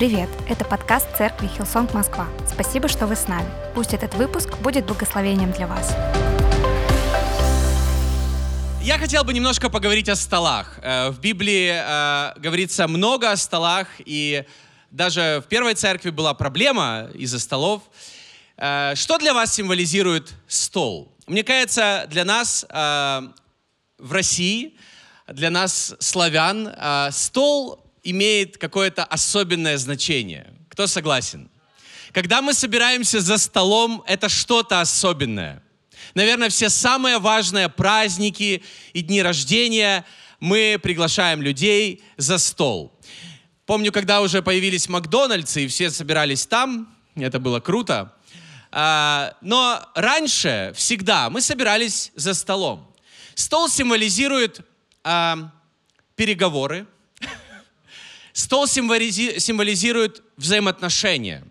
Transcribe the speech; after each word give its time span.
Привет! 0.00 0.30
Это 0.48 0.64
подкаст 0.64 1.14
церкви 1.14 1.46
Hillsong 1.46 1.92
Москва. 1.92 2.26
Спасибо, 2.50 2.88
что 2.88 3.06
вы 3.06 3.16
с 3.16 3.28
нами. 3.28 3.46
Пусть 3.74 3.92
этот 3.92 4.14
выпуск 4.14 4.56
будет 4.60 4.86
благословением 4.86 5.52
для 5.52 5.66
вас. 5.66 5.94
Я 8.80 8.96
хотел 8.96 9.24
бы 9.24 9.34
немножко 9.34 9.68
поговорить 9.68 10.08
о 10.08 10.16
столах. 10.16 10.78
Э, 10.80 11.10
В 11.10 11.20
Библии 11.20 11.72
э, 11.74 12.32
говорится 12.38 12.88
много 12.88 13.30
о 13.30 13.36
столах, 13.36 13.88
и 13.98 14.46
даже 14.90 15.42
в 15.44 15.48
первой 15.50 15.74
церкви 15.74 16.08
была 16.08 16.32
проблема 16.32 17.10
из-за 17.12 17.38
столов. 17.38 17.82
Э, 18.56 18.94
Что 18.96 19.18
для 19.18 19.34
вас 19.34 19.52
символизирует 19.52 20.32
стол? 20.48 21.14
Мне 21.26 21.44
кажется, 21.44 22.06
для 22.08 22.24
нас 22.24 22.64
в 22.70 23.32
России, 23.98 24.78
для 25.26 25.50
нас, 25.50 25.94
славян, 26.00 26.74
стол 27.12 27.89
имеет 28.02 28.58
какое-то 28.58 29.04
особенное 29.04 29.78
значение. 29.78 30.52
Кто 30.68 30.86
согласен? 30.86 31.50
Когда 32.12 32.42
мы 32.42 32.54
собираемся 32.54 33.20
за 33.20 33.38
столом, 33.38 34.02
это 34.06 34.28
что-то 34.28 34.80
особенное. 34.80 35.62
Наверное, 36.14 36.48
все 36.48 36.68
самые 36.68 37.18
важные 37.18 37.68
праздники 37.68 38.62
и 38.92 39.00
дни 39.02 39.22
рождения 39.22 40.04
мы 40.40 40.80
приглашаем 40.82 41.42
людей 41.42 42.02
за 42.16 42.38
стол. 42.38 42.92
Помню, 43.66 43.92
когда 43.92 44.20
уже 44.20 44.42
появились 44.42 44.88
Макдональдсы, 44.88 45.64
и 45.64 45.68
все 45.68 45.90
собирались 45.90 46.46
там, 46.46 46.92
это 47.14 47.38
было 47.38 47.60
круто. 47.60 48.14
А, 48.72 49.34
Но 49.40 49.80
раньше, 49.94 50.72
всегда, 50.74 51.30
мы 51.30 51.40
собирались 51.40 52.10
за 52.14 52.34
столом. 52.34 52.92
Стол 53.34 53.68
символизирует 53.68 54.60
а, 55.04 55.52
переговоры, 56.16 56.86
Стол 58.32 58.66
символизи- 58.66 59.38
символизирует 59.38 60.22
взаимоотношения. 60.36 61.44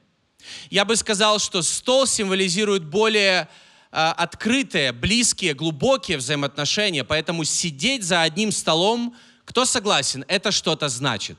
Я 0.70 0.86
бы 0.86 0.95
сказал, 0.95 1.40
что 1.40 1.62
стол 1.62 2.08
символизирует 2.08 2.86
более 2.86 3.48
а, 3.92 4.14
открытые, 4.14 4.92
близкие, 4.92 5.54
глубокие 5.54 6.17
взаимоотношения. 6.17 7.04
Поэтому 7.04 7.44
сидеть 7.44 8.04
за 8.04 8.22
одним 8.22 8.52
столом, 8.52 9.16
кто 9.45 9.66
согласен, 9.66 10.23
это 10.28 10.52
что-то 10.52 10.89
значит. 10.89 11.38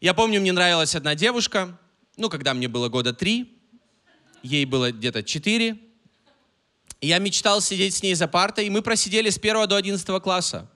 Я 0.00 0.14
помню, 0.14 0.40
мне 0.40 0.52
нравилась 0.52 0.94
одна 0.94 1.14
девушка, 1.14 1.78
ну, 2.16 2.28
когда 2.30 2.54
мне 2.54 2.68
было 2.68 2.88
года 2.88 3.12
три, 3.12 3.58
ей 4.42 4.64
было 4.64 4.92
где-то 4.92 5.22
четыре. 5.22 5.76
Я 7.00 7.18
мечтал 7.18 7.60
сидеть 7.60 7.94
с 7.94 8.02
ней 8.02 8.14
за 8.14 8.26
партой, 8.26 8.66
и 8.66 8.70
мы 8.70 8.80
просидели 8.80 9.28
с 9.28 9.38
первого 9.38 9.66
до 9.66 9.76
одиннадцатого 9.76 10.20
класса. 10.20 10.70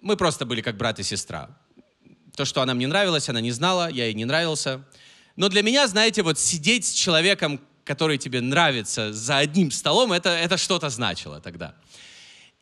Мы 0.00 0.16
просто 0.16 0.46
были 0.46 0.60
как 0.60 0.76
брат 0.76 0.98
и 0.98 1.02
сестра. 1.02 1.50
То, 2.36 2.44
что 2.44 2.62
она 2.62 2.74
мне 2.74 2.86
нравилась, 2.86 3.28
она 3.28 3.40
не 3.40 3.50
знала, 3.50 3.90
я 3.90 4.04
ей 4.04 4.14
не 4.14 4.24
нравился. 4.24 4.84
Но 5.34 5.48
для 5.48 5.62
меня, 5.62 5.86
знаете, 5.88 6.22
вот 6.22 6.38
сидеть 6.38 6.84
с 6.86 6.92
человеком, 6.92 7.60
который 7.84 8.18
тебе 8.18 8.40
нравится, 8.40 9.12
за 9.12 9.38
одним 9.38 9.70
столом, 9.70 10.12
это, 10.12 10.28
это 10.28 10.56
что-то 10.56 10.88
значило 10.90 11.40
тогда. 11.40 11.74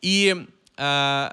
И 0.01 0.47
э, 0.77 1.29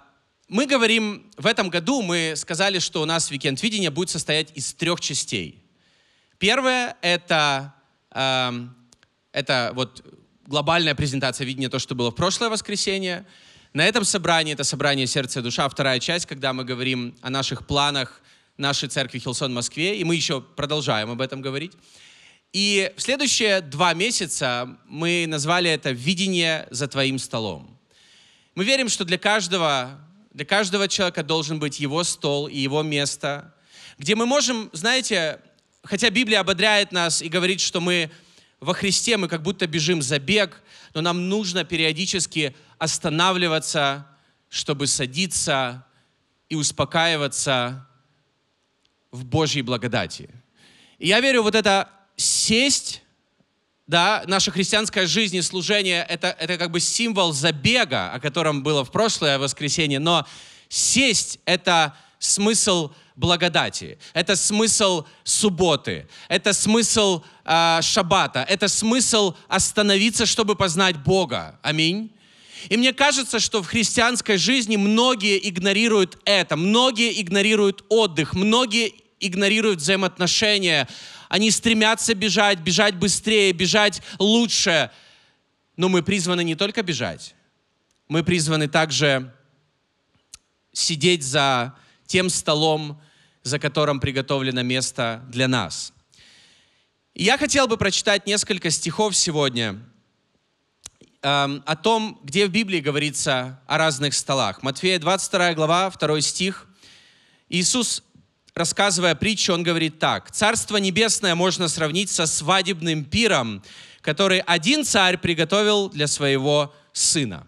мы 0.49 0.67
говорим, 0.67 1.31
в 1.37 1.47
этом 1.47 1.71
году 1.71 2.03
мы 2.03 2.35
сказали, 2.37 2.81
что 2.81 3.03
у 3.03 3.05
нас 3.07 3.31
викенд 3.31 3.63
видения 3.63 3.91
будет 3.91 4.11
состоять 4.11 4.51
из 4.55 4.75
трех 4.75 5.01
частей. 5.01 5.65
Первое 6.39 6.97
это, 7.01 7.75
э, 8.11 8.53
это 9.33 9.73
вот 9.75 10.05
глобальная 10.47 10.95
презентация 10.95 11.47
видения, 11.47 11.69
то, 11.69 11.79
что 11.79 11.95
было 11.95 12.11
в 12.11 12.15
прошлое 12.15 12.51
воскресенье. 12.51 13.25
На 13.75 13.89
этом 13.89 14.05
собрании, 14.05 14.55
это 14.55 14.63
собрание 14.63 15.05
«Сердце 15.05 15.41
и 15.41 15.43
душа», 15.43 15.69
вторая 15.69 15.99
часть, 15.99 16.27
когда 16.27 16.53
мы 16.53 16.63
говорим 16.63 17.13
о 17.23 17.29
наших 17.29 17.67
планах 17.67 18.21
нашей 18.57 18.89
церкви 18.89 19.19
Хилсон 19.19 19.51
в 19.51 19.55
Москве, 19.57 19.99
и 19.99 20.05
мы 20.05 20.15
еще 20.15 20.41
продолжаем 20.41 21.11
об 21.11 21.21
этом 21.21 21.43
говорить. 21.43 21.73
И 22.53 22.93
в 22.97 23.03
следующие 23.03 23.63
два 23.63 23.93
месяца 23.93 24.79
мы 24.87 25.25
назвали 25.27 25.69
это 25.73 25.91
«Видение 25.91 26.69
за 26.71 26.87
твоим 26.87 27.19
столом». 27.19 27.77
Мы 28.55 28.63
верим, 28.63 28.89
что 28.89 29.05
для 29.05 29.19
каждого, 29.19 29.99
для 30.33 30.45
каждого 30.45 30.87
человека 30.87 31.25
должен 31.25 31.59
быть 31.59 31.81
его 31.81 32.05
стол 32.05 32.47
и 32.47 32.57
его 32.57 32.85
место, 32.85 33.57
где 33.99 34.15
мы 34.15 34.25
можем, 34.25 34.71
знаете, 34.73 35.41
хотя 35.83 36.11
Библия 36.11 36.39
ободряет 36.39 36.93
нас 36.93 37.23
и 37.23 37.29
говорит, 37.29 37.61
что 37.61 37.81
мы 37.81 38.09
во 38.61 38.73
Христе, 38.73 39.17
мы 39.17 39.27
как 39.27 39.43
будто 39.43 39.67
бежим 39.67 40.01
забег, 40.01 40.63
но 40.95 41.01
нам 41.01 41.29
нужно 41.29 41.65
периодически 41.65 42.55
останавливаться, 42.79 44.07
чтобы 44.49 44.87
садиться 44.87 45.85
и 46.49 46.55
успокаиваться 46.55 47.87
в 49.11 49.25
Божьей 49.25 49.63
благодати. 49.63 50.29
И 50.99 51.09
я 51.09 51.21
верю, 51.21 51.43
вот 51.43 51.55
это 51.55 51.89
сесть, 52.17 53.03
да, 53.87 54.25
наша 54.27 54.51
христианская 54.51 55.07
жизнь 55.07 55.37
и 55.37 55.43
служение, 55.43 56.05
это, 56.09 56.29
это 56.39 56.57
как 56.57 56.71
бы 56.71 56.81
символ 56.81 57.33
забега, 57.33 58.13
о 58.13 58.21
котором 58.21 58.63
было 58.63 58.85
в 58.85 58.91
прошлое 58.91 59.39
воскресенье, 59.39 59.99
но 59.99 60.27
сесть— 60.69 61.39
это 61.45 61.97
смысл 62.19 62.93
благодати, 63.17 63.99
это 64.13 64.35
смысл 64.35 65.05
субботы, 65.23 66.09
это 66.29 66.53
смысл 66.53 67.23
э, 67.45 67.81
шаббата, 67.83 68.45
это 68.49 68.69
смысл 68.69 69.35
остановиться, 69.49 70.27
чтобы 70.27 70.57
познать 70.57 70.97
Бога. 70.97 71.59
Аминь. 71.63 72.11
И 72.69 72.77
мне 72.77 72.93
кажется, 72.93 73.41
что 73.41 73.63
в 73.63 73.67
христианской 73.67 74.37
жизни 74.37 74.77
многие 74.77 75.49
игнорируют 75.49 76.19
это, 76.25 76.57
многие 76.57 77.21
игнорируют 77.21 77.85
отдых, 77.89 78.35
многие 78.35 78.95
игнорируют 79.21 79.81
взаимоотношения. 79.81 80.89
Они 81.29 81.51
стремятся 81.51 82.15
бежать, 82.15 82.61
бежать 82.61 82.97
быстрее, 82.97 83.53
бежать 83.53 84.03
лучше. 84.19 84.91
Но 85.77 85.89
мы 85.89 86.03
призваны 86.03 86.45
не 86.45 86.55
только 86.55 86.83
бежать, 86.83 87.35
мы 88.09 88.23
призваны 88.23 88.69
также 88.69 89.35
сидеть 90.73 91.23
за 91.23 91.75
тем 92.07 92.29
столом, 92.29 93.01
за 93.43 93.59
которым 93.59 94.01
приготовлено 94.01 94.63
место 94.63 95.25
для 95.29 95.49
нас. 95.49 95.93
Я 97.15 97.39
хотел 97.39 97.69
бы 97.69 97.77
прочитать 97.77 98.27
несколько 98.27 98.71
стихов 98.71 99.17
сегодня 99.17 99.81
о 101.25 101.77
том, 101.77 102.21
где 102.23 102.47
в 102.47 102.51
Библии 102.51 102.81
говорится 102.81 103.59
о 103.67 103.79
разных 103.79 104.13
столах. 104.13 104.63
Матфея 104.63 104.99
22 104.99 105.55
глава, 105.55 105.91
2 105.91 106.21
стих. 106.21 106.67
Иисус, 107.49 108.03
рассказывая 108.55 109.15
притчу, 109.15 109.55
Он 109.55 109.63
говорит 109.63 109.99
так. 109.99 110.31
«Царство 110.31 110.77
небесное 110.77 111.35
можно 111.35 111.69
сравнить 111.69 112.11
со 112.11 112.27
свадебным 112.27 113.07
пиром, 113.07 113.63
который 114.03 114.41
один 114.41 114.85
царь 114.85 115.17
приготовил 115.17 115.89
для 115.89 116.09
своего 116.09 116.75
сына». 116.93 117.47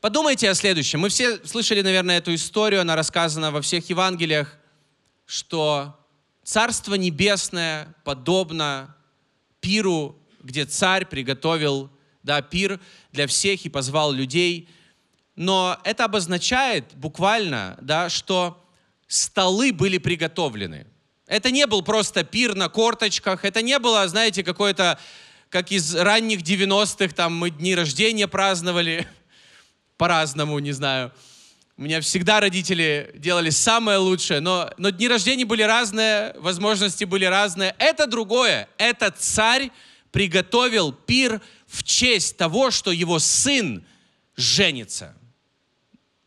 Подумайте 0.00 0.50
о 0.50 0.54
следующем. 0.56 0.98
Мы 0.98 1.10
все 1.10 1.38
слышали, 1.46 1.82
наверное, 1.82 2.18
эту 2.18 2.34
историю, 2.34 2.80
она 2.80 2.96
рассказана 2.96 3.52
во 3.52 3.62
всех 3.62 3.88
Евангелиях, 3.90 4.58
что 5.24 5.96
Царство 6.42 6.94
Небесное 6.94 7.94
подобно 8.02 8.96
пиру, 9.60 10.18
где 10.42 10.64
царь 10.64 11.04
приготовил 11.04 11.90
да, 12.28 12.42
пир 12.42 12.78
для 13.10 13.26
всех 13.26 13.64
и 13.64 13.70
позвал 13.70 14.12
людей. 14.12 14.68
Но 15.34 15.78
это 15.82 16.04
обозначает 16.04 16.84
буквально, 16.94 17.78
да, 17.80 18.10
что 18.10 18.62
столы 19.06 19.72
были 19.72 19.96
приготовлены. 19.96 20.86
Это 21.26 21.50
не 21.50 21.66
был 21.66 21.80
просто 21.80 22.24
пир 22.24 22.54
на 22.54 22.68
корточках, 22.68 23.46
это 23.46 23.62
не 23.62 23.78
было, 23.78 24.06
знаете, 24.08 24.44
какое-то, 24.44 24.98
как 25.48 25.72
из 25.72 25.94
ранних 25.94 26.40
90-х, 26.42 27.14
там 27.14 27.34
мы 27.34 27.48
дни 27.48 27.74
рождения 27.74 28.28
праздновали, 28.28 29.08
по-разному, 29.96 30.58
не 30.58 30.72
знаю. 30.72 31.10
У 31.78 31.82
меня 31.82 32.02
всегда 32.02 32.40
родители 32.40 33.10
делали 33.14 33.48
самое 33.48 33.96
лучшее, 33.96 34.40
но, 34.40 34.70
но 34.76 34.90
дни 34.90 35.08
рождения 35.08 35.46
были 35.46 35.62
разные, 35.62 36.34
возможности 36.38 37.04
были 37.04 37.24
разные. 37.24 37.74
Это 37.78 38.06
другое. 38.06 38.68
Это 38.76 39.10
царь 39.16 39.70
приготовил 40.10 40.92
пир 40.92 41.40
в 41.68 41.84
честь 41.84 42.36
того, 42.36 42.70
что 42.70 42.90
его 42.90 43.18
сын 43.18 43.86
женится. 44.36 45.14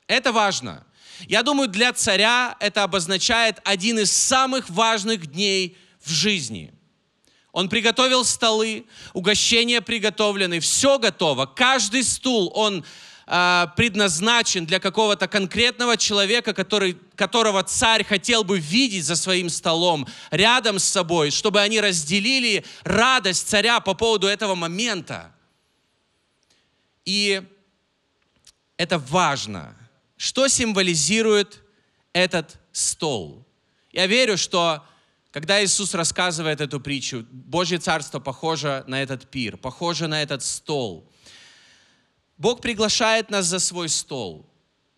Это 0.07 0.31
важно. 0.31 0.85
Я 1.27 1.43
думаю, 1.43 1.67
для 1.67 1.93
царя 1.93 2.55
это 2.59 2.83
обозначает 2.83 3.59
один 3.63 3.99
из 3.99 4.11
самых 4.11 4.69
важных 4.69 5.27
дней 5.27 5.77
в 5.99 6.09
жизни. 6.09 6.73
Он 7.51 7.69
приготовил 7.69 8.23
столы, 8.23 8.85
угощения 9.13 9.81
приготовлены, 9.81 10.59
все 10.59 10.99
готово. 10.99 11.45
Каждый 11.45 12.03
стул, 12.03 12.51
он 12.55 12.85
а, 13.33 13.67
предназначен 13.77 14.65
для 14.65 14.81
какого-то 14.81 15.25
конкретного 15.25 15.95
человека, 15.95 16.53
который, 16.53 16.97
которого 17.15 17.63
царь 17.63 18.03
хотел 18.03 18.43
бы 18.43 18.59
видеть 18.59 19.05
за 19.05 19.15
своим 19.15 19.49
столом, 19.49 20.05
рядом 20.31 20.79
с 20.79 20.83
собой, 20.83 21.31
чтобы 21.31 21.61
они 21.61 21.79
разделили 21.79 22.65
радость 22.83 23.47
царя 23.47 23.79
по 23.79 23.93
поводу 23.93 24.27
этого 24.27 24.53
момента. 24.53 25.33
И 27.05 27.41
это 28.75 28.99
важно. 28.99 29.77
Что 30.17 30.49
символизирует 30.49 31.63
этот 32.11 32.57
стол. 32.73 33.47
Я 33.93 34.07
верю, 34.07 34.37
что 34.37 34.85
когда 35.31 35.63
Иисус 35.63 35.93
рассказывает 35.93 36.59
эту 36.59 36.81
притчу, 36.81 37.25
Божье 37.31 37.77
Царство 37.77 38.19
похоже 38.19 38.83
на 38.87 39.01
этот 39.01 39.31
пир, 39.31 39.55
похоже 39.55 40.07
на 40.07 40.21
этот 40.21 40.43
стол. 40.43 41.09
Бог 42.41 42.59
приглашает 42.59 43.29
нас 43.29 43.45
за 43.45 43.59
свой 43.59 43.87
стол. 43.87 44.49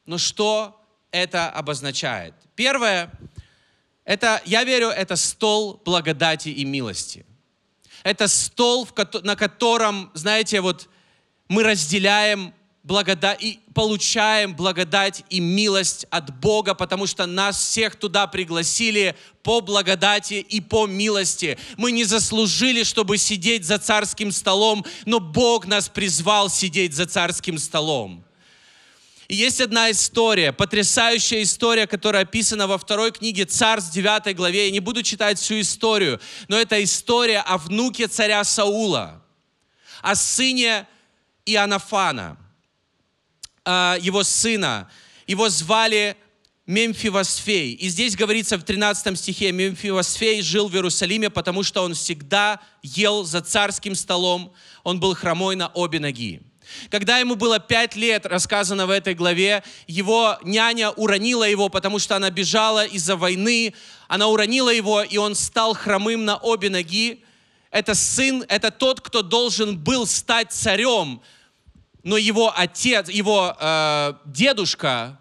Но 0.05 0.17
что 0.17 0.81
это 1.11 1.49
обозначает? 1.49 2.33
Первое, 2.55 3.11
это, 4.05 4.41
я 4.45 4.63
верю, 4.63 4.87
это 4.87 5.17
стол 5.17 5.81
благодати 5.83 6.47
и 6.47 6.63
милости. 6.63 7.25
Это 8.03 8.29
стол, 8.29 8.87
на 9.23 9.35
котором, 9.35 10.09
знаете, 10.13 10.61
вот 10.61 10.87
мы 11.49 11.63
разделяем 11.63 12.53
благодать 12.83 13.41
и 13.41 13.59
получаем 13.73 14.53
благодать 14.53 15.23
и 15.29 15.39
милость 15.39 16.05
от 16.09 16.37
Бога, 16.39 16.75
потому 16.75 17.07
что 17.07 17.25
нас 17.25 17.57
всех 17.57 17.95
туда 17.95 18.27
пригласили 18.27 19.15
по 19.41 19.61
благодати 19.61 20.35
и 20.35 20.59
по 20.59 20.85
милости. 20.85 21.57
Мы 21.77 21.91
не 21.91 22.03
заслужили, 22.03 22.83
чтобы 22.83 23.17
сидеть 23.17 23.65
за 23.65 23.79
царским 23.79 24.31
столом, 24.31 24.85
но 25.05 25.19
Бог 25.19 25.65
нас 25.65 25.87
призвал 25.87 26.49
сидеть 26.49 26.93
за 26.93 27.05
царским 27.05 27.57
столом. 27.57 28.23
И 29.29 29.35
есть 29.35 29.61
одна 29.61 29.89
история, 29.89 30.51
потрясающая 30.51 31.41
история, 31.41 31.87
которая 31.87 32.23
описана 32.23 32.67
во 32.67 32.77
второй 32.77 33.11
книге 33.13 33.45
Царств, 33.45 33.93
9 33.93 34.35
главе. 34.35 34.65
Я 34.65 34.71
не 34.71 34.81
буду 34.81 35.01
читать 35.01 35.39
всю 35.39 35.61
историю, 35.61 36.19
но 36.49 36.59
это 36.59 36.83
история 36.83 37.39
о 37.39 37.57
внуке 37.57 38.07
царя 38.07 38.43
Саула, 38.43 39.23
о 40.01 40.15
сыне 40.15 40.85
Иоаннафана, 41.45 42.37
его 43.65 44.23
сына. 44.23 44.89
Его 45.27 45.49
звали 45.49 46.17
Мемфивосфей. 46.65 47.73
И 47.73 47.89
здесь 47.89 48.15
говорится 48.15 48.57
в 48.57 48.63
13 48.63 49.19
стихе, 49.19 49.51
Мемфивосфей 49.51 50.41
жил 50.41 50.69
в 50.69 50.73
Иерусалиме, 50.73 51.29
потому 51.29 51.61
что 51.63 51.83
он 51.83 51.93
всегда 51.93 52.61
ел 52.81 53.25
за 53.25 53.41
царским 53.41 53.95
столом, 53.95 54.53
он 54.83 54.99
был 54.99 55.13
хромой 55.13 55.57
на 55.57 55.67
обе 55.67 55.99
ноги. 55.99 56.41
Когда 56.89 57.17
ему 57.17 57.35
было 57.35 57.59
пять 57.59 57.97
лет, 57.97 58.25
рассказано 58.25 58.87
в 58.87 58.89
этой 58.89 59.13
главе, 59.13 59.61
его 59.87 60.37
няня 60.43 60.91
уронила 60.91 61.43
его, 61.43 61.67
потому 61.67 61.99
что 61.99 62.15
она 62.15 62.29
бежала 62.29 62.85
из-за 62.85 63.17
войны. 63.17 63.73
Она 64.07 64.27
уронила 64.27 64.69
его, 64.69 65.01
и 65.01 65.17
он 65.17 65.35
стал 65.35 65.73
хромым 65.73 66.23
на 66.23 66.37
обе 66.37 66.69
ноги. 66.69 67.23
Это 67.71 67.95
сын, 67.95 68.45
это 68.47 68.71
тот, 68.71 69.01
кто 69.01 69.21
должен 69.21 69.77
был 69.77 70.07
стать 70.07 70.53
царем. 70.53 71.21
Но 72.03 72.17
его 72.17 72.53
отец, 72.55 73.09
его 73.09 73.55
э, 73.57 74.13
дедушка, 74.25 75.19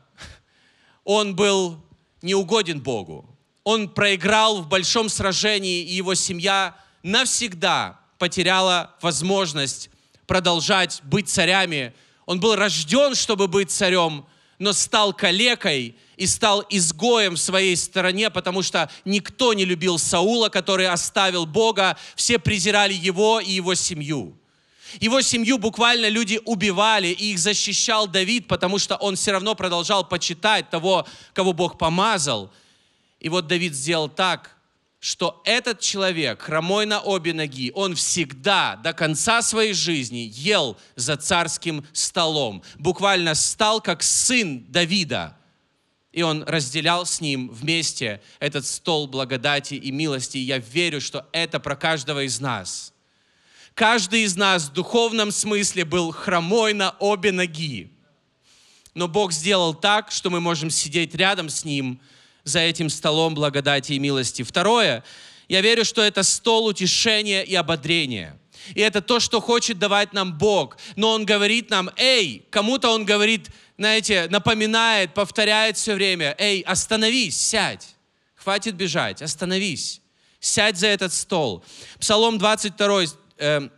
он 1.05 1.37
был 1.37 1.81
неугоден 2.23 2.81
Богу. 2.81 3.29
Он 3.65 3.89
проиграл 3.89 4.63
в 4.63 4.69
большом 4.69 5.09
сражении, 5.09 5.83
и 5.83 5.95
его 5.95 6.15
семья 6.15 6.77
навсегда 7.05 8.01
потеряла 8.19 8.95
возможность 9.01 9.91
продолжать 10.27 11.01
быть 11.05 11.29
царями. 11.29 11.95
Он 12.27 12.41
был 12.41 12.57
рожден, 12.57 13.15
чтобы 13.15 13.47
быть 13.47 13.71
царем, 13.71 14.27
но 14.59 14.73
стал 14.73 15.13
калекой 15.13 15.97
и 16.17 16.27
стал 16.27 16.65
изгоем 16.71 17.35
в 17.35 17.41
своей 17.41 17.77
стороне, 17.77 18.31
потому 18.31 18.63
что 18.63 18.91
никто 19.05 19.55
не 19.55 19.65
любил 19.65 19.99
Саула, 19.99 20.49
который 20.49 20.89
оставил 20.89 21.47
Бога, 21.47 21.97
все 22.17 22.39
презирали 22.39 22.95
его 22.95 23.41
и 23.41 23.53
его 23.53 23.75
семью. 23.75 24.37
Его 25.01 25.21
семью 25.21 25.59
буквально 25.59 26.09
люди 26.09 26.41
убивали, 26.45 27.09
и 27.09 27.33
их 27.33 27.39
защищал 27.39 28.07
Давид, 28.07 28.49
потому 28.49 28.79
что 28.79 28.97
он 28.97 29.17
все 29.17 29.33
равно 29.33 29.55
продолжал 29.55 30.07
почитать 30.07 30.71
того, 30.71 31.07
кого 31.33 31.53
Бог 31.53 31.79
помазал. 31.79 32.53
И 33.21 33.29
вот 33.29 33.47
Давид 33.47 33.75
сделал 33.75 34.09
так, 34.09 34.57
что 35.03 35.43
этот 35.45 35.81
человек, 35.81 36.43
хромой 36.43 36.87
на 36.87 37.01
обе 37.01 37.33
ноги, 37.35 37.73
он 37.75 37.97
всегда 37.97 38.77
до 38.77 38.93
конца 38.93 39.43
своей 39.43 39.73
жизни 39.73 40.31
ел 40.33 40.77
за 40.95 41.17
царским 41.17 41.85
столом. 41.93 42.63
Буквально 42.79 43.35
стал 43.35 43.81
как 43.81 44.05
сын 44.05 44.65
Давида. 44.69 45.37
И 46.13 46.23
он 46.23 46.45
разделял 46.45 47.05
с 47.05 47.21
ним 47.21 47.49
вместе 47.49 48.23
этот 48.39 48.65
стол 48.65 49.09
благодати 49.09 49.75
и 49.75 49.91
милости. 49.91 50.37
И 50.37 50.43
я 50.43 50.59
верю, 50.59 51.01
что 51.01 51.27
это 51.33 51.59
про 51.59 51.75
каждого 51.75 52.25
из 52.25 52.39
нас. 52.39 52.92
Каждый 53.75 54.23
из 54.23 54.37
нас 54.37 54.65
в 54.65 54.73
духовном 54.73 55.31
смысле 55.31 55.85
был 55.85 56.13
хромой 56.13 56.75
на 56.75 56.91
обе 56.99 57.33
ноги. 57.33 57.91
Но 58.95 59.09
Бог 59.09 59.33
сделал 59.33 59.75
так, 59.75 60.11
что 60.11 60.31
мы 60.31 60.41
можем 60.41 60.71
сидеть 60.71 61.15
рядом 61.15 61.49
с 61.49 61.65
Ним– 61.65 62.01
за 62.45 62.61
этим 62.61 62.89
столом 62.89 63.35
благодати 63.35 63.93
и 63.93 63.99
милости. 63.99 64.43
Второе, 64.43 65.05
я 65.49 65.61
верю, 65.61 65.85
что 65.85 66.03
это 66.03 66.23
стол 66.23 66.67
утешения 66.67 67.43
и 67.43 67.55
ободрения. 67.55 68.39
И 68.75 68.81
это 68.81 69.01
то, 69.01 69.19
что 69.19 69.41
хочет 69.41 69.79
давать 69.79 70.13
нам 70.13 70.39
Бог. 70.39 70.77
Но 70.97 71.11
Он 71.11 71.25
говорит 71.25 71.71
нам, 71.71 71.91
эй, 71.97 72.47
кому-то 72.51 72.91
Он 72.91 73.05
говорит, 73.05 73.49
знаете, 73.77 74.29
напоминает, 74.31 75.15
повторяет 75.15 75.77
все 75.77 75.95
время, 75.95 76.35
эй, 76.39 76.61
остановись, 76.61 77.41
сядь, 77.41 77.97
хватит 78.37 78.77
бежать, 78.77 79.21
остановись, 79.21 80.01
сядь 80.39 80.79
за 80.79 80.87
этот 80.89 81.13
стол. 81.13 81.65
Псалом 81.99 82.39
22, 82.39 83.05
э, 83.43 83.69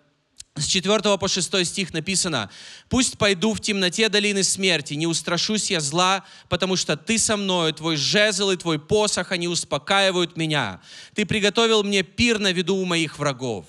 с 0.57 0.67
4 0.67 1.19
по 1.19 1.29
6 1.29 1.65
стих 1.65 1.93
написано, 1.93 2.51
«Пусть 2.89 3.19
пойду 3.19 3.55
в 3.55 3.61
темноте 3.61 4.09
долины 4.09 4.45
смерти, 4.45 4.95
не 4.95 5.07
устрашусь 5.07 5.71
я 5.71 5.81
зла, 5.81 6.25
потому 6.49 6.77
что 6.77 6.97
Ты 6.97 7.19
со 7.19 7.37
мною, 7.37 7.73
Твой 7.73 7.97
жезл 7.97 8.51
и 8.51 8.57
Твой 8.57 8.79
посох, 8.79 9.33
они 9.33 9.49
успокаивают 9.49 10.37
меня. 10.37 10.81
Ты 11.15 11.27
приготовил 11.27 11.83
мне 11.83 12.03
пир 12.03 12.39
на 12.39 12.53
виду 12.53 12.77
у 12.77 12.85
моих 12.85 13.19
врагов». 13.19 13.67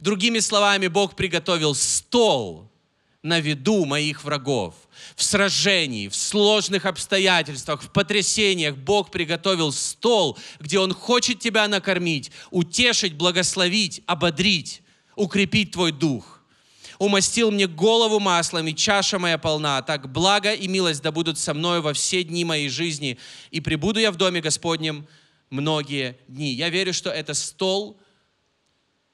Другими 0.00 0.38
словами, 0.38 0.86
Бог 0.88 1.14
приготовил 1.14 1.74
стол 1.74 2.69
на 3.22 3.40
виду 3.40 3.84
моих 3.84 4.24
врагов. 4.24 4.74
В 5.14 5.22
сражении, 5.22 6.08
в 6.08 6.16
сложных 6.16 6.86
обстоятельствах, 6.86 7.82
в 7.82 7.90
потрясениях 7.90 8.76
Бог 8.76 9.10
приготовил 9.10 9.72
стол, 9.72 10.38
где 10.58 10.78
Он 10.78 10.94
хочет 10.94 11.38
тебя 11.38 11.68
накормить, 11.68 12.30
утешить, 12.50 13.14
благословить, 13.14 14.02
ободрить 14.06 14.82
укрепить 15.20 15.72
твой 15.72 15.92
дух. 15.92 16.40
Умастил 16.98 17.50
мне 17.50 17.66
голову 17.66 18.20
маслом, 18.20 18.66
и 18.66 18.74
чаша 18.74 19.18
моя 19.18 19.38
полна. 19.38 19.80
Так 19.82 20.10
благо 20.10 20.52
и 20.52 20.68
милость 20.68 21.02
да 21.02 21.12
будут 21.12 21.38
со 21.38 21.54
мной 21.54 21.80
во 21.80 21.92
все 21.94 22.22
дни 22.24 22.44
моей 22.44 22.68
жизни. 22.68 23.18
И 23.50 23.60
прибуду 23.60 24.00
я 24.00 24.10
в 24.12 24.16
доме 24.16 24.40
Господнем 24.40 25.06
многие 25.48 26.18
дни. 26.28 26.52
Я 26.52 26.68
верю, 26.68 26.92
что 26.92 27.10
это 27.10 27.32
стол 27.32 27.98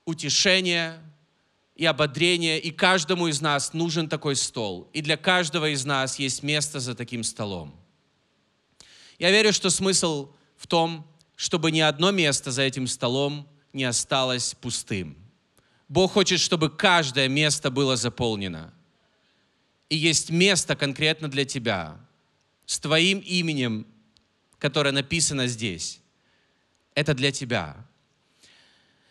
утешения 0.05 1.01
и 1.77 1.85
ободрения, 1.85 2.59
и 2.59 2.71
каждому 2.71 3.29
из 3.29 3.41
нас 3.41 3.75
нужен 3.75 4.09
такой 4.09 4.35
стол. 4.35 4.89
И 4.95 5.03
для 5.03 5.17
каждого 5.17 5.69
из 5.69 5.85
нас 5.85 6.19
есть 6.19 6.43
место 6.43 6.81
за 6.81 6.95
таким 6.95 7.23
столом. 7.23 7.79
Я 9.19 9.31
верю, 9.31 9.53
что 9.53 9.71
смысл 9.71 10.33
в 10.57 10.67
том, 10.67 11.07
чтобы 11.37 11.71
ни 11.71 11.81
одно 11.81 12.11
место 12.11 12.51
за 12.51 12.63
этим 12.63 12.87
столом 12.87 13.47
не 13.75 13.85
осталось 13.85 14.55
пустым. 14.55 15.17
Бог 15.89 16.13
хочет, 16.13 16.41
чтобы 16.41 16.71
каждое 16.71 17.29
место 17.29 17.71
было 17.71 17.97
заполнено. 17.97 18.73
И 19.91 19.97
есть 19.97 20.31
место 20.31 20.75
конкретно 20.75 21.29
для 21.29 21.45
тебя, 21.45 22.01
с 22.65 22.81
твоим 22.81 23.21
именем, 23.21 23.87
которое 24.59 24.93
написано 24.93 25.47
здесь. 25.47 26.01
Это 26.95 27.15
для 27.15 27.31
тебя. 27.31 27.77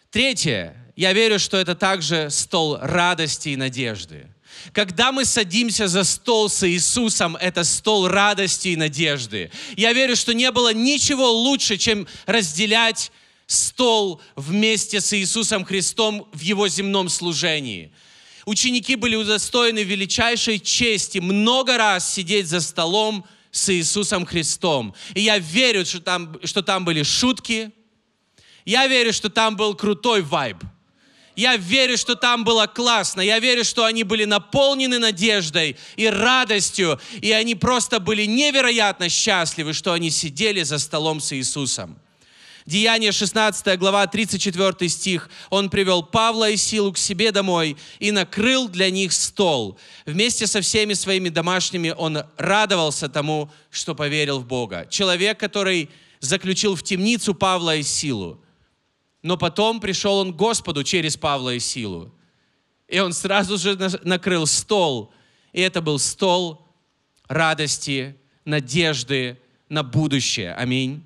Третье. 0.10 0.85
Я 0.96 1.14
верю, 1.14 1.40
что 1.40 1.58
это 1.58 1.76
также 1.76 2.30
стол 2.30 2.78
радости 2.82 3.50
и 3.50 3.56
надежды. 3.56 4.28
Когда 4.72 5.12
мы 5.12 5.26
садимся 5.26 5.88
за 5.88 6.04
стол 6.04 6.50
с 6.50 6.68
Иисусом, 6.68 7.36
это 7.36 7.64
стол 7.64 8.08
радости 8.08 8.70
и 8.70 8.76
надежды. 8.76 9.52
Я 9.76 9.94
верю, 9.94 10.16
что 10.16 10.34
не 10.34 10.50
было 10.52 10.74
ничего 10.74 11.30
лучше, 11.30 11.78
чем 11.78 12.08
разделять 12.26 13.12
стол 13.48 14.22
вместе 14.36 15.02
с 15.02 15.14
Иисусом 15.14 15.66
Христом 15.66 16.28
в 16.32 16.40
Его 16.40 16.68
земном 16.68 17.10
служении. 17.10 17.92
Ученики 18.46 18.96
были 18.96 19.16
удостоены 19.16 19.80
величайшей 19.80 20.60
чести 20.60 21.18
много 21.18 21.78
раз 21.78 22.14
сидеть 22.14 22.48
за 22.48 22.62
столом 22.62 23.26
с 23.52 23.74
Иисусом 23.74 24.26
Христом. 24.26 24.94
И 25.14 25.22
я 25.22 25.40
верю, 25.40 25.86
что 25.86 26.00
там, 26.00 26.40
что 26.44 26.62
там 26.62 26.86
были 26.86 27.04
шутки. 27.04 27.72
Я 28.64 28.88
верю, 28.88 29.14
что 29.14 29.30
там 29.30 29.56
был 29.56 29.76
крутой 29.76 30.22
вайб. 30.22 30.58
Я 31.36 31.58
верю, 31.58 31.98
что 31.98 32.16
там 32.16 32.44
было 32.44 32.66
классно. 32.68 33.22
Я 33.22 33.40
верю, 33.40 33.64
что 33.64 33.86
они 33.86 34.04
были 34.04 34.26
наполнены 34.26 35.00
надеждой 35.00 35.78
и 35.96 36.08
радостью. 36.08 37.00
И 37.22 37.32
они 37.32 37.56
просто 37.56 38.00
были 38.00 38.26
невероятно 38.26 39.10
счастливы, 39.10 39.74
что 39.74 39.94
они 39.94 40.10
сидели 40.10 40.64
за 40.64 40.80
столом 40.80 41.20
с 41.20 41.34
Иисусом. 41.34 42.00
Деяние 42.66 43.12
16 43.12 43.78
глава, 43.78 44.08
34 44.08 44.90
стих. 44.90 45.30
Он 45.52 45.70
привел 45.70 46.02
Павла 46.02 46.50
и 46.50 46.58
Силу 46.58 46.94
к 46.94 46.98
себе 46.98 47.32
домой 47.32 47.78
и 48.00 48.12
накрыл 48.12 48.68
для 48.68 48.90
них 48.90 49.14
стол. 49.14 49.78
Вместе 50.08 50.48
со 50.48 50.62
всеми 50.62 50.94
своими 50.94 51.30
домашними 51.30 51.94
он 51.96 52.24
радовался 52.38 53.08
тому, 53.08 53.52
что 53.70 53.94
поверил 53.94 54.40
в 54.40 54.48
Бога. 54.48 54.88
Человек, 54.90 55.40
который 55.40 55.92
заключил 56.22 56.76
в 56.76 56.82
темницу 56.82 57.36
Павла 57.36 57.76
и 57.76 57.84
Силу. 57.84 58.42
Но 59.26 59.38
потом 59.38 59.80
пришел 59.80 60.18
он 60.18 60.34
к 60.34 60.36
Господу 60.36 60.84
через 60.84 61.18
Павла 61.18 61.56
и 61.56 61.60
Силу. 61.60 62.14
И 62.88 63.00
он 63.00 63.12
сразу 63.12 63.58
же 63.58 63.76
накрыл 64.04 64.46
стол. 64.46 65.12
И 65.52 65.62
это 65.62 65.82
был 65.82 65.98
стол 65.98 66.64
радости, 67.28 68.16
надежды 68.46 69.42
на 69.68 69.82
будущее. 69.82 70.54
Аминь. 70.54 71.04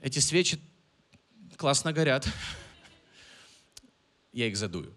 Эти 0.00 0.18
свечи 0.18 0.58
классно 1.56 1.92
горят. 1.92 2.26
Я 4.32 4.48
их 4.48 4.56
задую. 4.56 4.92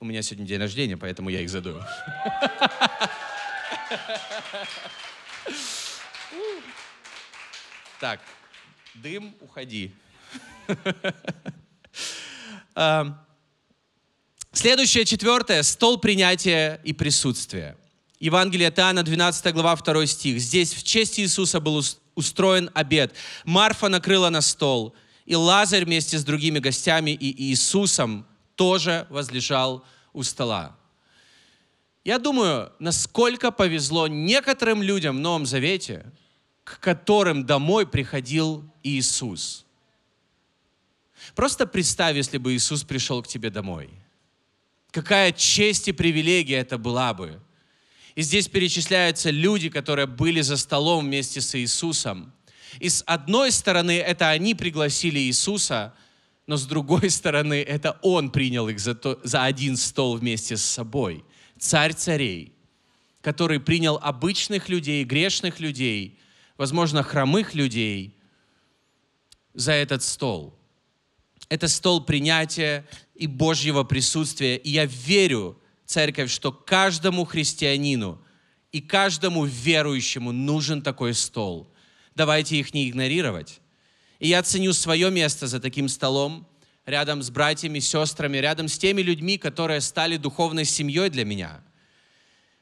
У 0.00 0.04
меня 0.04 0.22
сегодня 0.22 0.44
день 0.44 0.58
рождения, 0.58 0.96
поэтому 0.96 1.30
я 1.30 1.40
их 1.40 1.48
задую. 1.48 1.80
Так, 8.04 8.20
дым, 8.96 9.34
уходи. 9.40 9.90
А, 12.74 13.24
следующее, 14.52 15.06
четвертое, 15.06 15.62
стол 15.62 15.96
принятия 15.96 16.82
и 16.84 16.92
присутствия. 16.92 17.78
Евангелие 18.20 18.68
от 18.68 18.78
Иоанна, 18.78 19.02
12 19.02 19.54
глава, 19.54 19.74
2 19.76 20.06
стих. 20.06 20.38
Здесь 20.38 20.74
в 20.74 20.82
честь 20.82 21.18
Иисуса 21.18 21.60
был 21.60 21.82
устроен 22.14 22.68
обед. 22.74 23.14
Марфа 23.44 23.88
накрыла 23.88 24.28
на 24.28 24.42
стол, 24.42 24.94
и 25.24 25.34
Лазарь 25.34 25.86
вместе 25.86 26.18
с 26.18 26.24
другими 26.24 26.58
гостями 26.58 27.12
и 27.12 27.44
Иисусом 27.44 28.26
тоже 28.54 29.06
возлежал 29.08 29.82
у 30.12 30.22
стола. 30.22 30.76
Я 32.04 32.18
думаю, 32.18 32.70
насколько 32.78 33.50
повезло 33.50 34.08
некоторым 34.08 34.82
людям 34.82 35.16
в 35.16 35.20
Новом 35.20 35.46
Завете, 35.46 36.12
к 36.64 36.80
которым 36.80 37.46
домой 37.46 37.86
приходил 37.86 38.68
Иисус. 38.82 39.64
Просто 41.34 41.66
представь, 41.66 42.16
если 42.16 42.38
бы 42.38 42.54
Иисус 42.54 42.82
пришел 42.82 43.22
к 43.22 43.28
тебе 43.28 43.50
домой. 43.50 43.90
Какая 44.90 45.32
честь 45.32 45.88
и 45.88 45.92
привилегия 45.92 46.56
это 46.56 46.78
была 46.78 47.14
бы– 47.14 47.40
и 48.14 48.22
здесь 48.22 48.48
перечисляются 48.48 49.30
люди, 49.30 49.68
которые 49.68 50.06
были 50.06 50.40
за 50.40 50.56
столом 50.56 51.06
вместе 51.06 51.40
с 51.40 51.58
Иисусом. 51.58 52.32
И 52.78 52.88
с 52.88 53.02
одной 53.06 53.50
стороны, 53.50 53.98
это 53.98 54.30
они 54.30 54.54
пригласили 54.54 55.18
Иисуса, 55.18 55.94
но 56.46 56.56
с 56.56 56.66
другой 56.66 57.10
стороны, 57.10 57.62
это 57.62 57.98
Он 58.02 58.30
принял 58.30 58.68
их 58.68 58.78
за, 58.78 58.94
то, 58.94 59.18
за 59.24 59.44
один 59.44 59.76
стол 59.76 60.16
вместе 60.16 60.56
с 60.56 60.62
собой. 60.62 61.24
Царь 61.58 61.94
царей, 61.94 62.52
который 63.20 63.58
принял 63.58 63.98
обычных 64.00 64.68
людей, 64.68 65.04
грешных 65.04 65.58
людей, 65.58 66.18
возможно, 66.56 67.02
хромых 67.02 67.54
людей 67.54 68.16
за 69.54 69.72
этот 69.72 70.02
стол. 70.02 70.58
Это 71.48 71.68
стол 71.68 72.04
принятия 72.04 72.86
и 73.14 73.26
Божьего 73.26 73.84
присутствия. 73.84 74.56
И 74.56 74.70
я 74.70 74.86
верю, 74.86 75.60
церковь, 75.84 76.30
что 76.30 76.52
каждому 76.52 77.24
христианину 77.24 78.22
и 78.72 78.80
каждому 78.80 79.44
верующему 79.44 80.32
нужен 80.32 80.82
такой 80.82 81.14
стол. 81.14 81.72
Давайте 82.14 82.56
их 82.56 82.74
не 82.74 82.88
игнорировать. 82.88 83.60
И 84.18 84.28
я 84.28 84.42
ценю 84.42 84.72
свое 84.72 85.10
место 85.10 85.46
за 85.46 85.60
таким 85.60 85.88
столом, 85.88 86.48
рядом 86.86 87.22
с 87.22 87.30
братьями, 87.30 87.78
сестрами, 87.78 88.38
рядом 88.38 88.68
с 88.68 88.78
теми 88.78 89.02
людьми, 89.02 89.38
которые 89.38 89.80
стали 89.80 90.16
духовной 90.16 90.64
семьей 90.64 91.10
для 91.10 91.24
меня. 91.24 91.62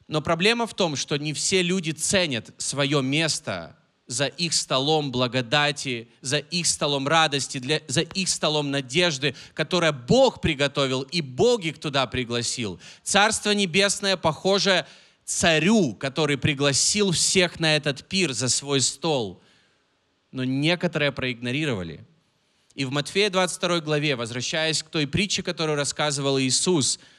Но 0.08 0.20
проблема 0.20 0.66
в 0.66 0.74
том, 0.74 0.96
что 0.96 1.16
не 1.16 1.32
все 1.32 1.62
люди 1.62 1.92
ценят 1.92 2.50
свое 2.58 3.02
место 3.02 3.78
за 4.06 4.26
их 4.26 4.52
столом 4.52 5.12
благодати, 5.12 6.08
за 6.20 6.38
их 6.38 6.66
столом 6.66 7.08
радости, 7.08 7.58
для, 7.58 7.80
за 7.88 8.00
их 8.00 8.28
столом 8.28 8.70
надежды, 8.70 9.34
которое 9.54 9.92
Бог 9.92 10.40
приготовил 10.40 11.02
и 11.02 11.20
Бог 11.20 11.62
их 11.62 11.78
туда 11.78 12.06
пригласил. 12.06 12.80
Царство 13.02 13.52
Небесное 13.52 14.16
похоже 14.16 14.86
царю, 15.24 15.94
который 15.94 16.36
пригласил 16.36 17.12
всех 17.12 17.60
на 17.60 17.76
этот 17.76 18.06
пир 18.08 18.32
за 18.32 18.48
свой 18.48 18.80
стол. 18.80 19.42
Но 20.30 20.44
некоторые 20.44 21.12
проигнорировали. 21.12 22.04
И 22.74 22.84
в 22.84 22.90
Матфея 22.90 23.30
22 23.30 23.80
главе, 23.80 24.16
возвращаясь 24.16 24.82
к 24.82 24.88
той 24.88 25.06
притче, 25.06 25.42
которую 25.42 25.76
рассказывал 25.76 26.38
Иисус– 26.38 26.98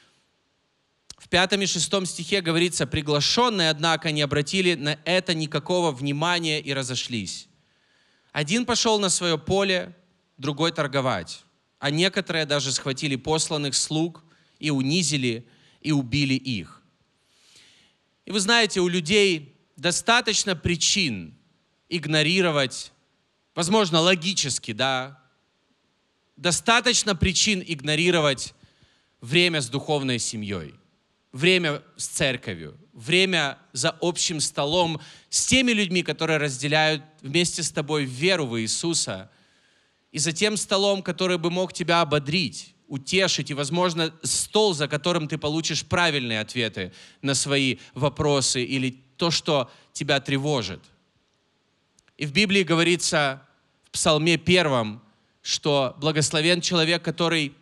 пятом 1.34 1.62
и 1.62 1.66
шестом 1.66 2.06
стихе 2.06 2.40
говорится, 2.42 2.86
приглашенные, 2.86 3.70
однако, 3.70 4.12
не 4.12 4.22
обратили 4.22 4.76
на 4.76 5.00
это 5.04 5.34
никакого 5.34 5.90
внимания 5.90 6.60
и 6.60 6.72
разошлись. 6.72 7.48
Один 8.30 8.64
пошел 8.64 9.00
на 9.00 9.08
свое 9.08 9.36
поле, 9.36 9.96
другой 10.38 10.70
торговать, 10.70 11.42
а 11.80 11.90
некоторые 11.90 12.46
даже 12.46 12.70
схватили 12.70 13.16
посланных 13.16 13.74
слуг 13.74 14.22
и 14.60 14.70
унизили, 14.70 15.44
и 15.80 15.90
убили 15.90 16.34
их. 16.34 16.82
И 18.26 18.30
вы 18.30 18.38
знаете, 18.38 18.78
у 18.78 18.86
людей 18.86 19.56
достаточно 19.74 20.54
причин 20.54 21.36
игнорировать, 21.88 22.92
возможно, 23.56 23.98
логически, 23.98 24.70
да, 24.70 25.20
достаточно 26.36 27.16
причин 27.16 27.60
игнорировать 27.66 28.54
время 29.20 29.60
с 29.60 29.68
духовной 29.68 30.20
семьей– 30.20 30.76
время 31.34 31.82
с 31.96 32.06
церковью, 32.06 32.78
время 32.92 33.58
за 33.72 33.90
общим 34.00 34.38
столом 34.38 35.00
с 35.28 35.46
теми 35.46 35.72
людьми, 35.72 36.04
которые 36.04 36.38
разделяют 36.38 37.02
вместе 37.22 37.64
с 37.64 37.72
тобой 37.72 38.04
веру 38.04 38.46
в 38.46 38.60
Иисуса, 38.60 39.30
и 40.12 40.18
за 40.18 40.30
тем 40.30 40.56
столом, 40.56 41.02
который 41.02 41.36
бы 41.36 41.50
мог 41.50 41.72
тебя 41.72 42.02
ободрить, 42.02 42.72
утешить, 42.86 43.50
и, 43.50 43.54
возможно, 43.54 44.14
стол, 44.22 44.74
за 44.74 44.86
которым 44.86 45.26
ты 45.26 45.36
получишь 45.36 45.84
правильные 45.84 46.38
ответы 46.38 46.92
на 47.20 47.34
свои 47.34 47.78
вопросы 47.94 48.62
или 48.62 49.02
то, 49.16 49.32
что 49.32 49.68
тебя 49.92 50.20
тревожит. 50.20 50.80
И 52.16 52.26
в 52.26 52.32
Библии 52.32 52.62
говорится 52.62 53.42
в 53.82 53.90
Псалме 53.90 54.36
первом, 54.36 55.02
что 55.42 55.96
благословен 55.98 56.60
человек, 56.60 57.02
который 57.02 57.54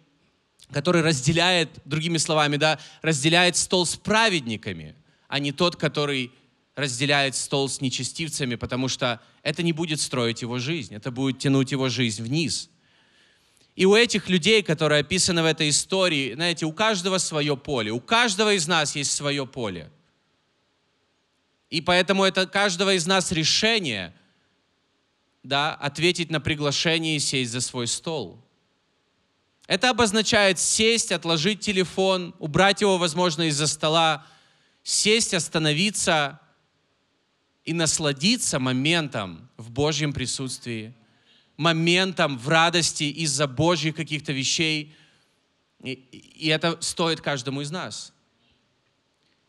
который 0.73 1.03
разделяет, 1.03 1.71
другими 1.85 2.17
словами, 2.17 2.57
да, 2.57 2.79
разделяет 3.03 3.57
стол 3.57 3.87
с 3.87 3.97
праведниками, 3.97 4.95
а 5.29 5.39
не 5.39 5.53
тот, 5.53 5.77
который 5.77 6.33
разделяет 6.75 7.37
стол 7.37 7.69
с 7.69 7.81
нечестивцами, 7.81 8.55
потому 8.55 8.89
что 8.89 9.21
это 9.43 9.63
не 9.63 9.73
будет 9.73 10.01
строить 10.01 10.43
его 10.43 10.59
жизнь, 10.59 10.95
это 10.95 11.11
будет 11.11 11.39
тянуть 11.39 11.73
его 11.73 11.89
жизнь 11.89 12.23
вниз. 12.23 12.71
И 13.75 13.87
у 13.87 13.95
этих 13.95 14.29
людей, 14.29 14.63
которые 14.63 15.01
описаны 15.01 15.43
в 15.43 15.47
этой 15.47 15.71
истории, 15.71 16.35
знаете, 16.35 16.67
у 16.67 16.73
каждого 16.73 17.19
свое 17.19 17.57
поле, 17.57 17.91
у 17.91 18.01
каждого 18.01 18.55
из 18.55 18.67
нас 18.69 18.97
есть 18.97 19.13
свое 19.13 19.47
поле. 19.47 19.91
И 21.71 21.81
поэтому 21.81 22.25
это 22.25 22.47
каждого 22.47 22.95
из 22.95 23.07
нас 23.07 23.33
решение, 23.33 24.15
да, 25.43 25.75
ответить 25.75 26.31
на 26.31 26.39
приглашение 26.39 27.17
и 27.17 27.19
сесть 27.19 27.51
за 27.51 27.63
свой 27.63 27.87
стол. 27.87 28.45
Это 29.67 29.91
обозначает 29.91 30.59
сесть, 30.59 31.13
отложить 31.13 31.61
телефон, 31.61 32.35
убрать 32.39 32.81
его, 32.81 32.99
возможно, 32.99 33.43
из-за 33.43 33.67
стола, 33.67 34.27
сесть, 34.83 35.35
остановиться 35.35 36.41
и 37.65 37.73
насладиться 37.73 38.59
моментом 38.59 39.49
в 39.57 39.71
Божьем 39.71 40.13
присутствии, 40.13 40.95
моментом 41.57 42.39
в 42.39 42.49
радости 42.49 43.05
из-за 43.05 43.47
Божьих 43.47 43.95
каких-то 43.95 44.33
вещей. 44.33 44.95
И, 45.83 45.93
и 45.93 46.49
это 46.49 46.79
стоит 46.81 47.21
каждому 47.21 47.61
из 47.61 47.71
нас. 47.71 48.13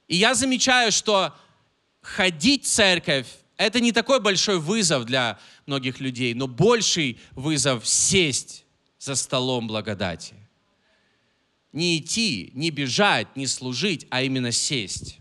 И 0.07 0.15
я 0.15 0.35
замечаю, 0.35 0.91
что 0.91 1.35
ходить 2.01 2.65
в 2.65 2.67
церковь– 2.67 3.27
это 3.57 3.79
не 3.79 3.91
такой 3.91 4.19
большой 4.19 4.59
вызов 4.59 5.05
для 5.05 5.39
многих 5.65 5.99
людей, 5.99 6.33
но 6.33 6.47
больший 6.47 7.19
вызов 7.31 7.87
сесть 7.87 8.62
за 9.03 9.15
столом 9.15 9.67
благодати. 9.67 10.35
Не 11.73 11.97
идти, 11.97 12.51
не 12.53 12.71
бежать, 12.71 13.35
не 13.35 13.47
служить, 13.47 14.07
а 14.09 14.21
именно 14.21 14.53
сесть. 14.53 15.19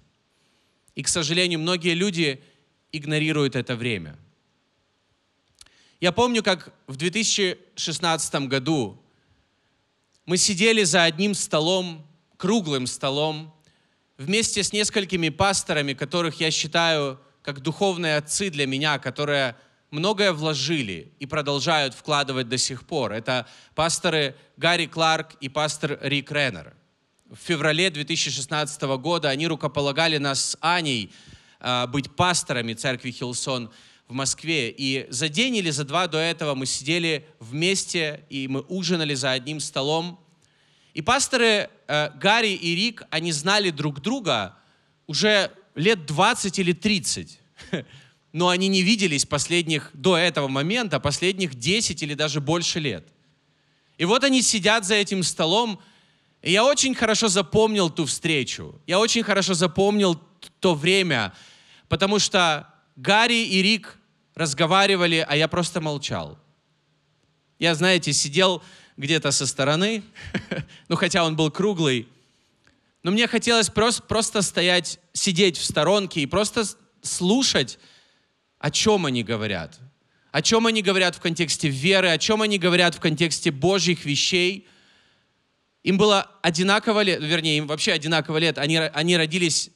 И, 0.95 1.03
к 1.03 1.09
сожалению, 1.09 1.59
многие 1.59 1.95
люди 1.95 2.41
игнорируют 2.93 3.57
это 3.57 3.75
время. 3.75 4.17
Я 6.01 6.13
помню, 6.13 6.45
как 6.45 6.73
в 6.87 6.95
2016 6.95 8.35
году 8.47 9.03
мы 10.27 10.37
сидели 10.37 10.85
за 10.85 11.03
одним 11.03 11.35
столом, 11.35 12.07
круглым 12.37 12.87
столом, 12.87 13.53
вместе 14.17 14.63
с 14.63 14.73
несколькими 14.73 15.29
пасторами, 15.29 15.93
которых 15.95 16.39
я 16.39 16.53
считаю 16.53 17.19
как 17.43 17.61
духовные 17.61 18.17
отцы 18.17 18.49
для 18.49 18.69
меня, 18.69 19.01
которые 19.01 19.57
многое 19.93 20.33
вложили 20.33 21.13
и 21.21 21.27
продолжают 21.27 21.95
вкладывать 21.95 22.49
до 22.49 22.59
сих 22.59 22.85
пор. 22.85 23.13
Это 23.13 23.47
пасторы 23.75 24.35
Гарри 24.57 24.87
Кларк 24.87 25.35
и 25.41 25.49
пастор 25.49 25.99
Рик 26.01 26.33
Реннер. 26.33 26.75
В 27.31 27.37
феврале 27.37 27.91
2016 27.91 28.83
года 28.99 29.29
они 29.29 29.47
рукополагали 29.47 30.17
нас 30.17 30.51
с 30.51 30.59
Аней 30.61 31.13
э, 31.61 31.87
быть 31.87 32.11
пасторами 32.17 32.73
церкви 32.73 33.11
Хилсон 33.11 33.71
в 34.09 34.15
Москве. 34.15 34.71
И 34.71 35.07
за 35.11 35.29
день 35.29 35.57
или 35.57 35.71
за 35.71 35.85
два 35.85 36.07
до 36.07 36.19
этого 36.19 36.55
мы 36.55 36.67
сидели 36.67 37.27
вместе, 37.39 38.25
и 38.31 38.49
мы 38.49 38.61
ужинали 38.63 39.15
за 39.15 39.33
одним 39.33 39.61
столом. 39.61 40.19
И 40.95 41.03
пасторы 41.03 41.69
э, 41.87 42.11
Гарри 42.17 42.55
и 42.55 42.75
Рик, 42.75 43.03
они 43.11 43.31
знали 43.31 43.69
друг 43.71 44.01
друга 44.01 44.57
уже 45.07 45.51
лет 45.75 46.07
20 46.07 46.59
или 46.59 46.73
30. 46.73 47.41
Но 48.33 48.49
они 48.49 48.69
не 48.69 48.83
виделись 48.83 49.27
последних, 49.27 49.91
до 49.93 50.17
этого 50.17 50.49
момента, 50.49 51.01
последних 51.01 51.55
10 51.55 52.03
или 52.03 52.15
даже 52.15 52.41
больше 52.41 52.81
лет. 52.81 53.07
И 53.99 54.05
вот 54.05 54.25
они 54.25 54.43
сидят 54.43 54.85
за 54.85 54.95
этим 54.95 55.23
столом, 55.23 55.81
и 56.41 56.51
я 56.51 56.65
очень 56.65 56.95
хорошо 56.95 57.29
запомнил 57.29 57.91
ту 57.91 58.07
встречу. 58.07 58.81
Я 58.87 58.99
очень 58.99 59.23
хорошо 59.23 59.55
запомнил 59.55 60.21
то 60.61 60.75
время, 60.75 61.33
потому 61.89 62.19
что 62.19 62.73
Гарри 62.97 63.45
и 63.45 63.63
Рик 63.63 63.99
разговаривали, 64.35 65.25
а 65.29 65.37
я 65.37 65.49
просто 65.49 65.81
молчал. 65.81 66.39
Я, 67.59 67.75
знаете, 67.75 68.13
сидел 68.13 68.63
где-то 68.97 69.31
со 69.31 69.47
стороны, 69.47 70.03
ну 70.89 70.97
хотя 70.97 71.25
он 71.25 71.37
был 71.37 71.51
круглый, 71.51 72.09
но 73.03 73.11
мне 73.11 73.27
хотелось 73.27 73.69
просто, 73.69 74.03
просто 74.03 74.43
стоять, 74.43 75.01
сидеть 75.13 75.57
в 75.57 75.65
сторонке 75.65 76.21
и 76.21 76.27
просто 76.27 76.65
слушать, 77.03 77.79
о 78.63 78.71
чем 78.71 79.05
они 79.05 79.23
говорят. 79.23 79.79
О 80.31 80.41
чем 80.41 80.67
они 80.67 80.81
говорят 80.81 81.15
в 81.15 81.21
контексте 81.21 81.69
веры, 81.69 82.09
о 82.09 82.17
чем 82.17 82.41
они 82.41 82.59
говорят 82.59 82.95
в 82.95 83.01
контексте 83.01 83.51
Божьих 83.51 84.07
вещей. 84.07 84.67
Им 85.83 85.99
было 85.99 86.31
одинаково 86.41 87.03
лет, 87.03 87.21
вернее, 87.21 87.59
им 87.59 87.67
вообще 87.67 87.93
одинаково 87.93 88.39
лет. 88.39 88.57
Они, 88.57 88.79
они 88.79 89.19
родились 89.19 89.69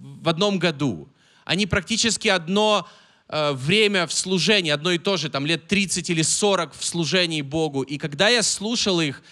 в 0.00 0.28
одном 0.28 0.58
году. 0.58 1.08
Они 1.44 1.66
практически 1.66 2.26
одно 2.26 2.88
Э, 3.32 3.52
время 3.52 4.08
в 4.08 4.12
служении, 4.12 4.72
одно 4.72 4.90
и 4.90 4.98
то 4.98 5.16
же, 5.16 5.28
там 5.28 5.46
лет 5.46 5.68
30 5.68 6.10
или 6.10 6.22
40 6.22 6.74
в 6.74 6.84
служении 6.84 7.42
Богу. 7.42 7.82
И 7.82 7.96
когда 7.96 8.28
я 8.28 8.42
слушал 8.42 9.00
их, 9.00 9.22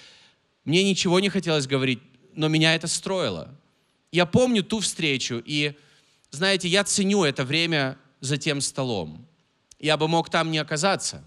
мне 0.64 0.84
ничего 0.84 1.18
не 1.18 1.30
хотелось 1.30 1.66
говорить, 1.66 1.98
но 2.32 2.46
меня 2.46 2.76
это 2.76 2.86
строило. 2.86 3.52
Я 4.12 4.24
помню 4.24 4.62
ту 4.62 4.78
встречу, 4.78 5.42
и, 5.44 5.74
знаете, 6.30 6.68
я 6.68 6.84
ценю 6.84 7.24
это 7.24 7.44
время 7.44 7.98
за 8.20 8.36
тем 8.36 8.60
столом. 8.60 9.26
Я 9.78 9.96
бы 9.96 10.08
мог 10.08 10.30
там 10.30 10.50
не 10.50 10.58
оказаться. 10.58 11.24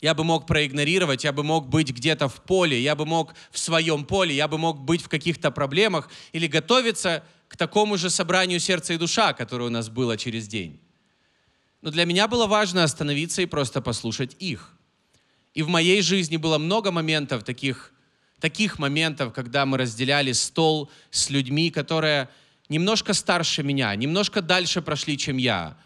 Я 0.00 0.14
бы 0.14 0.22
мог 0.22 0.46
проигнорировать, 0.46 1.24
я 1.24 1.32
бы 1.32 1.42
мог 1.42 1.68
быть 1.68 1.90
где-то 1.90 2.28
в 2.28 2.42
поле, 2.42 2.80
я 2.80 2.94
бы 2.94 3.06
мог 3.06 3.34
в 3.50 3.58
своем 3.58 4.04
поле, 4.04 4.34
я 4.34 4.48
бы 4.48 4.58
мог 4.58 4.80
быть 4.80 5.02
в 5.02 5.08
каких-то 5.08 5.50
проблемах 5.50 6.10
или 6.32 6.46
готовиться 6.46 7.24
к 7.48 7.56
такому 7.56 7.96
же 7.96 8.10
собранию 8.10 8.60
сердца 8.60 8.92
и 8.92 8.98
душа, 8.98 9.32
которое 9.32 9.66
у 9.66 9.70
нас 9.70 9.88
было 9.88 10.16
через 10.16 10.46
день. 10.46 10.80
Но 11.80 11.90
для 11.90 12.04
меня 12.04 12.28
было 12.28 12.46
важно 12.46 12.82
остановиться 12.82 13.42
и 13.42 13.46
просто 13.46 13.80
послушать 13.80 14.36
их. 14.38 14.72
И 15.54 15.62
в 15.62 15.68
моей 15.68 16.02
жизни 16.02 16.36
было 16.36 16.58
много 16.58 16.90
моментов 16.90 17.44
таких, 17.44 17.92
таких 18.40 18.78
моментов, 18.78 19.32
когда 19.32 19.64
мы 19.64 19.78
разделяли 19.78 20.32
стол 20.32 20.90
с 21.10 21.30
людьми, 21.30 21.70
которые 21.70 22.28
немножко 22.68 23.14
старше 23.14 23.62
меня, 23.62 23.94
немножко 23.94 24.42
дальше 24.42 24.82
прошли, 24.82 25.18
чем 25.18 25.36
я, 25.36 25.76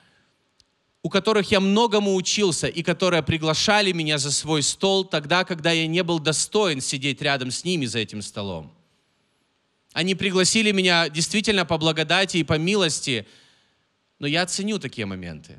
у 1.02 1.10
которых 1.10 1.50
я 1.50 1.60
многому 1.60 2.14
учился 2.14 2.66
и 2.66 2.82
которые 2.82 3.22
приглашали 3.22 3.92
меня 3.92 4.18
за 4.18 4.30
свой 4.30 4.62
стол 4.62 5.04
тогда, 5.04 5.44
когда 5.44 5.72
я 5.72 5.86
не 5.86 6.02
был 6.02 6.18
достоин 6.18 6.80
сидеть 6.80 7.22
рядом 7.22 7.50
с 7.50 7.64
ними 7.64 7.86
за 7.86 8.00
этим 8.00 8.22
столом. 8.22 8.74
Они 9.92 10.14
пригласили 10.14 10.70
меня 10.70 11.08
действительно 11.08 11.64
по 11.64 11.78
благодати 11.78 12.36
и 12.36 12.44
по 12.44 12.58
милости, 12.58 13.26
но 14.18 14.26
я 14.26 14.46
ценю 14.46 14.78
такие 14.78 15.06
моменты. 15.06 15.58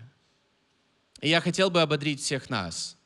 И 1.21 1.29
я 1.29 1.41
хотел 1.41 1.69
бы 1.69 1.81
ободрить 1.81 2.21
всех 2.21 2.49
нас, 2.49 2.97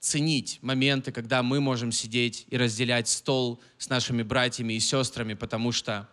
ценить 0.00 0.58
моменты, 0.62 1.12
когда 1.12 1.42
мы 1.42 1.60
можем 1.60 1.92
сидеть 1.92 2.46
и 2.50 2.56
разделять 2.56 3.08
стол 3.08 3.62
с 3.78 3.88
нашими 3.88 4.22
братьями 4.22 4.74
и 4.74 4.80
сестрами, 4.80 5.34
потому 5.34 5.72
что, 5.72 6.08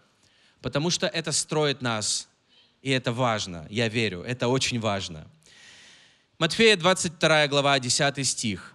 потому 0.62 0.90
что 0.90 1.08
это 1.08 1.32
строит 1.32 1.82
нас, 1.82 2.28
и 2.82 2.92
это 2.92 3.12
важно, 3.12 3.68
я 3.70 3.88
верю, 3.88 4.22
это 4.22 4.48
очень 4.48 4.80
важно. 4.80 5.28
Матфея 6.38 6.78
22 6.78 7.48
глава, 7.48 7.80
10 7.80 8.28
стих. 8.28 8.74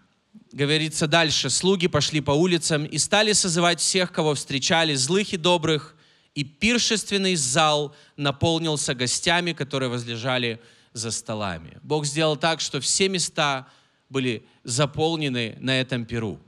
Говорится 0.52 1.06
дальше, 1.06 1.50
слуги 1.50 1.88
пошли 1.88 2.20
по 2.20 2.32
улицам 2.32 2.84
и 2.84 2.98
стали 2.98 3.32
созывать 3.32 3.80
всех, 3.80 4.12
кого 4.12 4.34
встречали, 4.34 4.94
злых 4.94 5.32
и 5.32 5.36
добрых, 5.36 5.96
и 6.34 6.44
пиршественный 6.44 7.36
зал 7.36 7.94
наполнился 8.16 8.94
гостями, 8.94 9.52
которые 9.52 9.88
возлежали 9.88 10.60
за 10.92 11.10
столами. 11.10 11.78
Бог 11.82 12.04
сделал 12.04 12.36
так, 12.36 12.60
что 12.60 12.80
все 12.80 13.08
места 13.08 13.68
были 14.08 14.46
заполнены 14.62 15.56
на 15.60 15.80
этом 15.80 16.04
перу. 16.04 16.38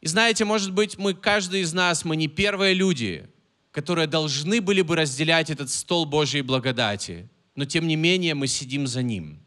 И 0.00 0.06
знаете, 0.06 0.44
может 0.44 0.72
быть, 0.72 0.98
мы, 0.98 1.14
каждый 1.14 1.62
из 1.62 1.72
нас, 1.72 2.04
мы 2.04 2.16
не 2.16 2.28
первые 2.28 2.74
люди, 2.74 3.28
которые 3.76 4.06
должны 4.06 4.62
были 4.62 4.80
бы 4.80 4.96
разделять 4.96 5.50
этот 5.50 5.70
стол 5.70 6.06
Божьей 6.06 6.40
благодати, 6.40 7.28
но 7.56 7.66
тем 7.66 7.86
не 7.86 7.94
менее 7.94 8.34
мы 8.34 8.46
сидим 8.46 8.86
за 8.86 9.02
ним. 9.02 9.38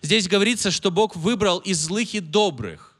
Здесь 0.00 0.28
говорится, 0.28 0.70
что 0.70 0.90
Бог 0.90 1.14
выбрал 1.14 1.58
и 1.58 1.74
злых, 1.74 2.14
и 2.14 2.20
добрых. 2.20 2.96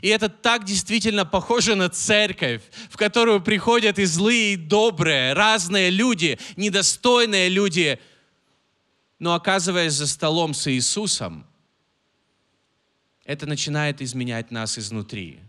И 0.00 0.06
это 0.06 0.28
так 0.28 0.64
действительно 0.64 1.26
похоже 1.26 1.74
на 1.74 1.88
церковь, 1.88 2.62
в 2.88 2.96
которую 2.96 3.40
приходят 3.40 3.98
и 3.98 4.04
злые, 4.04 4.52
и 4.52 4.56
добрые, 4.56 5.32
разные 5.32 5.90
люди, 5.90 6.38
недостойные 6.54 7.48
люди, 7.48 7.98
но 9.18 9.34
оказываясь 9.34 9.94
за 9.94 10.06
столом 10.06 10.54
с 10.54 10.70
Иисусом, 10.70 11.44
это 13.24 13.44
начинает 13.44 14.00
изменять 14.00 14.52
нас 14.52 14.78
изнутри. 14.78 15.40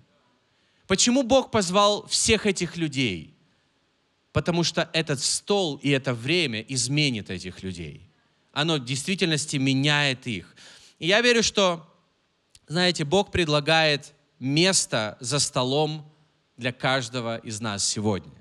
Почему 0.87 1.21
Бог 1.21 1.51
позвал 1.51 2.07
всех 2.07 2.47
этих 2.47 2.75
людей? 2.75 3.35
Потому 4.31 4.63
что 4.63 4.89
этот 4.93 5.19
стол 5.19 5.77
и 5.81 5.89
это 5.89 6.13
время 6.13 6.61
изменит 6.61 7.29
этих 7.29 7.63
людей. 7.63 8.09
Оно 8.53 8.75
в 8.75 8.85
действительности 8.85 9.57
меняет 9.57 10.27
их. 10.27 10.55
И 10.99 11.07
я 11.07 11.21
верю, 11.21 11.43
что, 11.43 11.85
знаете, 12.67 13.03
Бог 13.03 13.31
предлагает 13.31 14.13
место 14.39 15.17
за 15.19 15.39
столом 15.39 16.09
для 16.57 16.71
каждого 16.71 17.37
из 17.37 17.59
нас 17.59 17.85
сегодня. 17.85 18.33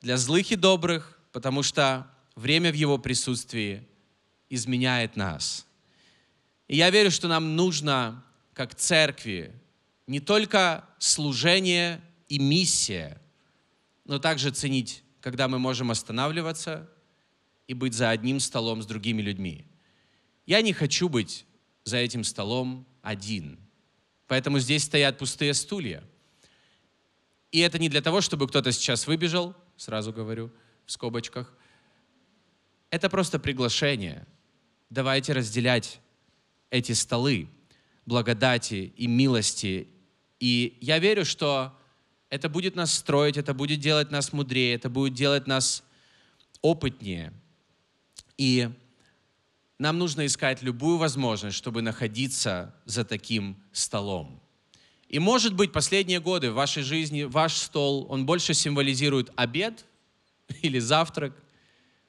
Для 0.00 0.16
злых 0.16 0.50
и 0.52 0.56
добрых, 0.56 1.18
потому 1.32 1.62
что 1.62 2.06
время 2.34 2.70
в 2.70 2.74
Его 2.74 2.98
присутствии 2.98 3.86
изменяет 4.48 5.16
нас. 5.16 5.66
И 6.68 6.76
я 6.76 6.90
верю, 6.90 7.10
что 7.10 7.28
нам 7.28 7.56
нужно, 7.56 8.24
как 8.52 8.74
церкви, 8.74 9.52
не 10.06 10.20
только 10.20 10.84
служение 10.98 12.00
и 12.28 12.38
миссия, 12.38 13.20
но 14.06 14.18
также 14.18 14.50
ценить, 14.50 15.02
когда 15.20 15.48
мы 15.48 15.58
можем 15.58 15.90
останавливаться 15.90 16.90
и 17.66 17.74
быть 17.74 17.94
за 17.94 18.10
одним 18.10 18.40
столом 18.40 18.82
с 18.82 18.86
другими 18.86 19.22
людьми. 19.22 19.66
Я 20.46 20.62
не 20.62 20.72
хочу 20.72 21.08
быть 21.08 21.44
за 21.84 21.98
этим 21.98 22.24
столом 22.24 22.86
один. 23.02 23.58
Поэтому 24.28 24.58
здесь 24.58 24.84
стоят 24.84 25.18
пустые 25.18 25.54
стулья. 25.54 26.02
И 27.50 27.60
это 27.60 27.78
не 27.78 27.88
для 27.88 28.02
того, 28.02 28.20
чтобы 28.20 28.48
кто-то 28.48 28.72
сейчас 28.72 29.06
выбежал, 29.06 29.54
сразу 29.76 30.12
говорю, 30.12 30.52
в 30.84 30.92
скобочках. 30.92 31.52
Это 32.90 33.10
просто 33.10 33.38
приглашение– 33.38 34.26
давайте 34.90 35.32
разделять 35.32 36.00
эти 36.70 36.92
столы 36.92 37.48
благодати 38.04 38.92
и 38.96 39.06
милости. 39.06 39.88
И 40.38 40.78
я 40.80 40.98
верю, 40.98 41.24
что 41.24 41.75
это 42.30 42.48
будет 42.48 42.74
нас 42.74 42.92
строить, 42.92 43.36
это 43.36 43.54
будет 43.54 43.80
делать 43.80 44.10
нас 44.10 44.32
мудрее, 44.32 44.74
это 44.74 44.88
будет 44.88 45.14
делать 45.14 45.46
нас 45.46 45.84
опытнее. 46.60 47.32
И 48.36 48.70
нам 49.78 49.98
нужно 49.98 50.26
искать 50.26 50.62
любую 50.62 50.98
возможность, 50.98 51.56
чтобы 51.56 51.82
находиться 51.82 52.74
за 52.84 53.04
таким 53.04 53.62
столом. 53.72 54.40
И 55.08 55.18
может 55.18 55.54
быть, 55.54 55.72
последние 55.72 56.20
годы 56.20 56.50
в 56.50 56.54
вашей 56.54 56.82
жизни 56.82 57.22
ваш 57.22 57.54
стол, 57.54 58.06
он 58.10 58.26
больше 58.26 58.54
символизирует 58.54 59.30
обед 59.36 59.84
или 60.62 60.78
завтрак, 60.78 61.32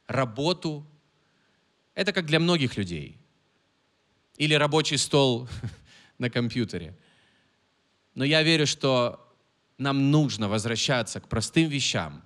работу, 0.08 0.86
это 1.94 2.14
как 2.14 2.26
для 2.26 2.40
многих 2.40 2.78
людей. 2.78 3.18
Или 4.38 4.54
рабочий 4.54 4.98
стол 4.98 5.48
на 6.18 6.30
компьютере. 6.30 6.98
Но 8.16 8.24
я 8.24 8.42
верю, 8.42 8.66
что 8.66 9.27
нам 9.78 10.12
нужно 10.12 10.50
возвращаться 10.50 11.20
к 11.20 11.28
простым 11.28 11.70
вещам. 11.70 12.24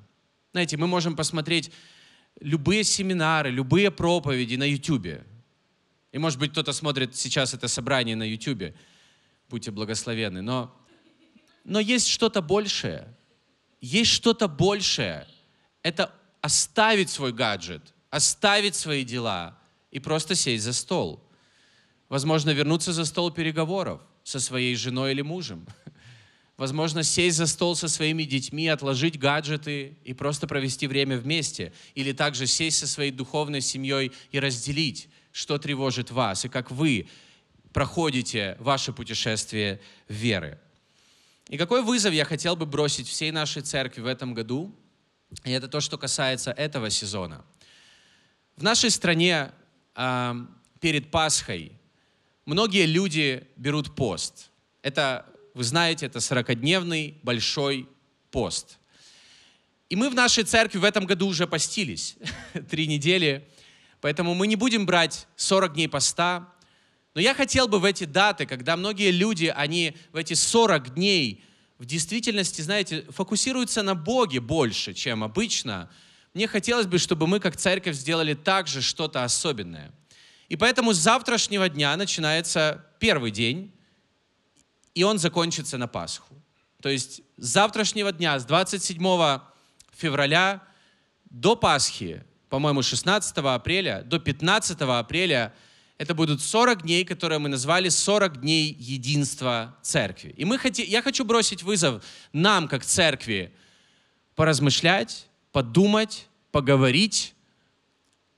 Знаете, 0.52 0.78
мы 0.78 0.88
можем 0.88 1.16
посмотреть 1.16 1.72
любые 2.40 2.84
семинары, 2.84 3.52
любые 3.52 3.92
проповеди 3.92 4.56
на 4.56 4.64
YouTube. 4.64 5.22
И, 6.12 6.18
может 6.18 6.40
быть, 6.40 6.52
кто-то 6.52 6.74
смотрит 6.74 7.16
сейчас 7.16 7.54
это 7.54 7.68
собрание 7.68 8.16
на 8.16 8.24
YouTube. 8.24 8.74
Будьте 9.50 9.72
благословенны. 9.72 10.42
Но, 10.42 10.76
но 11.64 11.80
есть 11.80 12.08
что-то 12.08 12.42
большее. 12.42 13.08
Есть 13.80 14.12
что-то 14.12 14.48
большее. 14.48 15.28
Это 15.84 16.14
оставить 16.42 17.10
свой 17.10 17.32
гаджет, 17.32 17.94
оставить 18.10 18.76
свои 18.76 19.04
дела 19.04 19.58
и 19.92 20.00
просто 20.00 20.36
сесть 20.36 20.64
за 20.64 20.74
стол. 20.74 21.24
Возможно, 22.10 22.50
вернуться 22.50 22.92
за 22.92 23.06
стол 23.06 23.32
переговоров 23.32 24.02
со 24.24 24.40
своей 24.40 24.76
женой 24.76 25.12
или 25.12 25.22
мужем. 25.22 25.66
Возможно, 26.62 27.02
сесть 27.02 27.38
за 27.38 27.48
стол 27.48 27.76
со 27.76 27.88
своими 27.88 28.22
детьми, 28.22 28.68
отложить 28.68 29.18
гаджеты 29.18 29.98
и 30.04 30.14
просто 30.14 30.46
провести 30.46 30.86
время 30.86 31.18
вместе. 31.18 31.74
Или 31.96 32.12
также 32.12 32.46
сесть 32.46 32.78
со 32.78 32.86
своей 32.86 33.10
духовной 33.10 33.62
семьей 33.62 34.12
и 34.32 34.40
разделить, 34.40 35.10
что 35.32 35.58
тревожит 35.58 36.12
вас 36.12 36.46
и 36.46 36.50
как 36.50 36.70
вы 36.70 37.08
проходите 37.74 38.58
ваше 38.60 38.94
путешествие 38.94 39.82
веры. 40.08 40.60
И 41.50 41.58
какой 41.58 41.82
вызов 41.82 42.14
я 42.14 42.26
хотел 42.26 42.56
бы 42.56 42.68
бросить 42.68 43.08
всей 43.08 43.32
нашей 43.32 43.64
церкви 43.64 44.02
в 44.02 44.06
этом 44.06 44.36
году? 44.36 44.72
И 45.44 45.50
это 45.50 45.68
то, 45.68 45.82
что 45.82 45.98
касается 45.98 46.52
этого 46.52 46.92
сезона. 46.92 47.44
В 48.56 48.62
нашей 48.62 48.92
стране 48.92 49.52
э, 49.96 50.36
перед 50.80 51.10
Пасхой 51.10 51.72
многие 52.46 52.86
люди 52.86 53.48
берут 53.58 53.96
пост. 53.96 54.52
Это 54.84 55.26
вы 55.54 55.64
знаете, 55.64 56.06
это 56.06 56.20
40-дневный 56.20 57.20
большой 57.24 57.88
пост. 58.32 58.78
И 59.90 59.96
мы 59.96 60.10
в 60.10 60.16
нашей 60.16 60.44
церкви 60.46 60.78
в 60.78 60.84
этом 60.84 61.06
году 61.06 61.28
уже 61.28 61.48
постились 61.48 62.16
три 62.70 62.88
недели, 62.88 63.48
поэтому 64.00 64.34
мы 64.34 64.48
не 64.48 64.56
будем 64.56 64.86
брать 64.86 65.28
40 65.36 65.74
дней 65.74 65.90
поста. 65.90 66.48
Но 67.14 67.20
я 67.20 67.34
хотел 67.34 67.68
бы 67.68 67.80
в 67.80 67.86
эти 67.86 68.06
даты, 68.06 68.46
когда 68.46 68.78
многие 68.78 69.12
люди, 69.12 69.54
они 69.54 69.96
в 70.14 70.16
эти 70.16 70.34
40 70.34 70.94
дней 70.94 71.44
в 71.78 71.86
действительности, 71.86 72.62
знаете, 72.62 73.06
фокусируются 73.10 73.82
на 73.82 73.96
Боге 73.96 74.40
больше, 74.40 74.94
чем 74.94 75.24
обычно, 75.24 75.90
мне 76.34 76.48
хотелось 76.48 76.86
бы, 76.86 76.98
чтобы 76.98 77.28
мы 77.28 77.40
как 77.40 77.58
церковь 77.58 77.96
сделали 77.96 78.34
также 78.34 78.82
что-то 78.82 79.24
особенное. 79.24 79.92
И 80.48 80.56
поэтому 80.56 80.94
с 80.94 80.98
завтрашнего 80.98 81.68
дня 81.68 81.98
начинается 81.98 82.86
первый 83.00 83.32
день, 83.32 83.74
и 84.94 85.04
он 85.04 85.20
закончится 85.20 85.78
на 85.78 85.88
Пасху. 85.88 86.36
То 86.82 86.90
есть 86.90 87.22
с 87.38 87.48
завтрашнего 87.48 88.12
дня, 88.12 88.40
с 88.40 88.46
27 88.46 89.00
февраля 89.96 90.62
до 91.30 91.56
Пасхи, 91.56 92.24
по-моему, 92.50 92.82
16 92.82 93.38
апреля, 93.38 94.04
до 94.04 94.20
15 94.20 94.82
апреля, 94.82 95.54
это 95.98 96.16
будут 96.16 96.42
40 96.42 96.82
дней, 96.82 97.06
которые 97.06 97.38
мы 97.40 97.48
назвали 97.48 97.90
40 97.90 98.42
дней 98.42 98.76
единства 98.78 99.78
церкви. 99.84 100.34
И 100.36 100.46
мы 100.46 100.58
хоти, 100.58 100.82
я 100.82 101.02
хочу 101.04 101.24
бросить 101.24 101.62
вызов 101.62 102.04
нам, 102.34 102.68
как 102.68 102.84
церкви, 102.84 103.54
поразмышлять, 104.36 105.28
подумать, 105.52 106.28
поговорить 106.52 107.36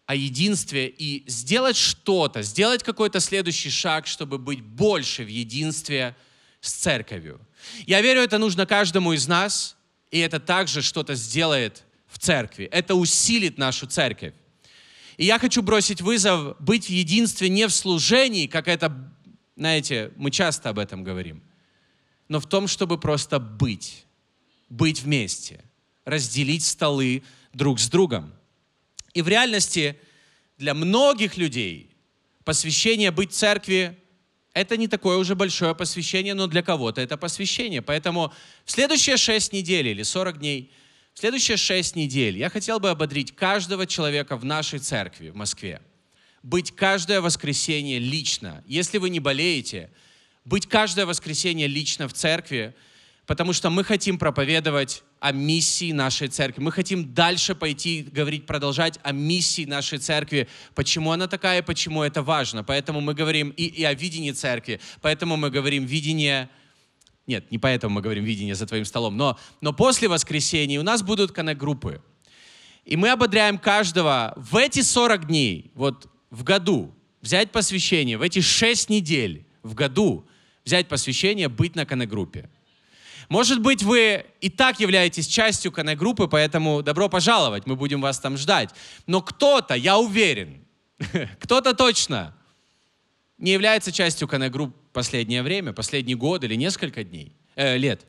о 0.05 0.15
единстве 0.15 0.87
и 0.89 1.23
сделать 1.27 1.77
что-то, 1.77 2.41
сделать 2.41 2.83
какой-то 2.83 3.19
следующий 3.21 3.69
шаг, 3.69 4.07
чтобы 4.07 4.37
быть 4.37 4.61
больше 4.61 5.23
в 5.23 5.29
единстве 5.29 6.15
с 6.63 6.71
церковью. 6.71 7.41
Я 7.86 8.02
верю, 8.02 8.21
это 8.21 8.38
нужно 8.38 8.65
каждому 8.65 9.12
из 9.12 9.28
нас, 9.28 9.76
и 10.12 10.19
это 10.19 10.39
также 10.39 10.82
что-то 10.82 11.13
сделает 11.13 11.84
в 12.08 12.17
церкви. 12.17 12.69
Это 12.71 12.95
усилит 12.95 13.58
нашу 13.58 13.86
церковь. 13.86 14.34
И 15.17 15.26
я 15.26 15.39
хочу 15.39 15.62
бросить 15.62 15.99
вызов 15.99 16.56
быть 16.60 16.86
в 16.86 16.89
единстве 16.89 17.49
не 17.49 17.67
в 17.67 17.73
служении, 17.73 18.47
как 18.47 18.69
это, 18.69 19.12
знаете, 19.58 20.13
мы 20.15 20.32
часто 20.32 20.69
об 20.69 20.80
этом 20.80 21.04
говорим, 21.04 21.43
но 22.30 22.39
в 22.39 22.47
том, 22.47 22.69
чтобы 22.69 22.97
просто 22.97 23.39
быть, 23.39 24.06
быть 24.69 25.02
вместе, 25.02 25.65
разделить 26.06 26.63
столы 26.63 27.23
друг 27.52 27.82
с 27.82 27.89
другом. 27.89 28.34
И 29.13 29.21
в 29.21 29.28
реальности 29.28 29.99
для 30.58 30.73
многих 30.73 31.36
людей 31.36 31.89
посвящение 32.45 33.12
быть 33.12 33.34
церкви 33.34 33.99
это 34.53 34.77
не 34.77 34.87
такое 34.87 35.17
уже 35.17 35.35
большое 35.35 35.73
посвящение, 35.75 36.33
но 36.33 36.47
для 36.47 36.61
кого-то 36.61 37.01
это 37.01 37.17
посвящение. 37.17 37.81
Поэтому 37.81 38.33
в 38.65 38.71
следующие 38.71 39.17
шесть 39.17 39.53
недель 39.53 39.87
или 39.87 40.03
40 40.03 40.39
дней, 40.39 40.71
в 41.13 41.19
следующие 41.19 41.57
шесть 41.57 41.95
недель 41.95 42.37
я 42.37 42.49
хотел 42.49 42.79
бы 42.79 42.89
ободрить 42.89 43.35
каждого 43.35 43.85
человека 43.87 44.37
в 44.37 44.45
нашей 44.45 44.79
церкви 44.79 45.29
в 45.29 45.35
Москве. 45.35 45.81
Быть 46.43 46.75
каждое 46.75 47.21
воскресенье 47.21 47.99
лично. 47.99 48.63
Если 48.67 48.97
вы 48.97 49.09
не 49.09 49.19
болеете, 49.19 49.89
быть 50.45 50.67
каждое 50.67 51.05
воскресенье 51.05 51.67
лично 51.67 52.07
в 52.07 52.13
церкви– 52.13 52.75
потому 53.25 53.53
что 53.53 53.69
мы 53.69 53.83
хотим 53.83 54.17
проповедовать 54.17 55.03
о 55.19 55.31
миссии 55.31 55.91
нашей 55.91 56.27
церкви. 56.27 56.62
Мы 56.62 56.71
хотим 56.71 57.13
дальше 57.13 57.55
пойти, 57.55 58.03
говорить, 58.12 58.45
продолжать 58.45 58.99
о 59.03 59.12
миссии 59.12 59.65
нашей 59.65 59.99
церкви, 59.99 60.47
почему 60.75 61.12
она 61.12 61.27
такая, 61.27 61.63
почему 61.63 62.03
это 62.03 62.21
важно. 62.21 62.63
Поэтому 62.63 62.99
мы 63.01 63.13
говорим 63.13 63.49
и, 63.51 63.63
и 63.63 63.83
о 63.83 63.93
видении 63.93 64.31
церкви, 64.31 64.79
поэтому 65.01 65.38
мы 65.38 65.49
говорим 65.49 65.86
видение... 65.86 66.49
Нет, 67.25 67.49
не 67.51 67.57
поэтому 67.57 67.95
мы 67.95 68.01
говорим 68.01 68.25
видение 68.25 68.53
за 68.53 68.67
твоим 68.67 68.83
столом, 68.83 69.15
но, 69.15 69.39
но 69.62 69.71
после 69.71 70.09
воскресения 70.09 70.77
у 70.77 70.83
нас 70.83 71.01
будут 71.01 71.31
коннект-группы. 71.31 72.01
И 72.83 72.97
мы 72.97 73.12
ободряем 73.12 73.57
каждого 73.57 74.33
в 74.36 74.57
эти 74.57 74.81
40 74.81 75.27
дней, 75.27 75.71
вот 75.73 76.09
в 76.31 76.43
году, 76.43 76.93
взять 77.21 77.51
посвящение, 77.51 78.17
в 78.17 78.21
эти 78.21 78.41
6 78.41 78.89
недель 78.89 79.45
в 79.62 79.73
году 79.73 80.27
взять 80.65 80.89
посвящение, 80.89 81.47
быть 81.47 81.75
на 81.75 81.86
коннект-группе. 81.86 82.49
Может 83.29 83.62
быть, 83.62 83.83
вы 83.83 84.25
и 84.41 84.49
так 84.49 84.79
являетесь 84.79 85.27
частью 85.27 85.71
коннект-группы, 85.71 86.27
поэтому 86.27 86.81
добро 86.81 87.09
пожаловать, 87.09 87.65
мы 87.65 87.75
будем 87.75 88.01
вас 88.01 88.19
там 88.19 88.38
ждать. 88.38 88.69
Но 89.07 89.21
кто-то, 89.21 89.73
я 89.75 89.97
уверен, 89.97 90.65
кто-то 91.39 91.73
точно 91.73 92.36
не 93.38 93.51
является 93.51 93.91
частью 93.91 94.27
коннект-групп 94.27 94.75
последнее 94.93 95.43
время, 95.43 95.73
последний 95.73 96.15
год 96.15 96.43
или 96.43 96.55
несколько 96.55 97.03
дней, 97.03 97.33
э, 97.55 97.77
лет. 97.77 98.05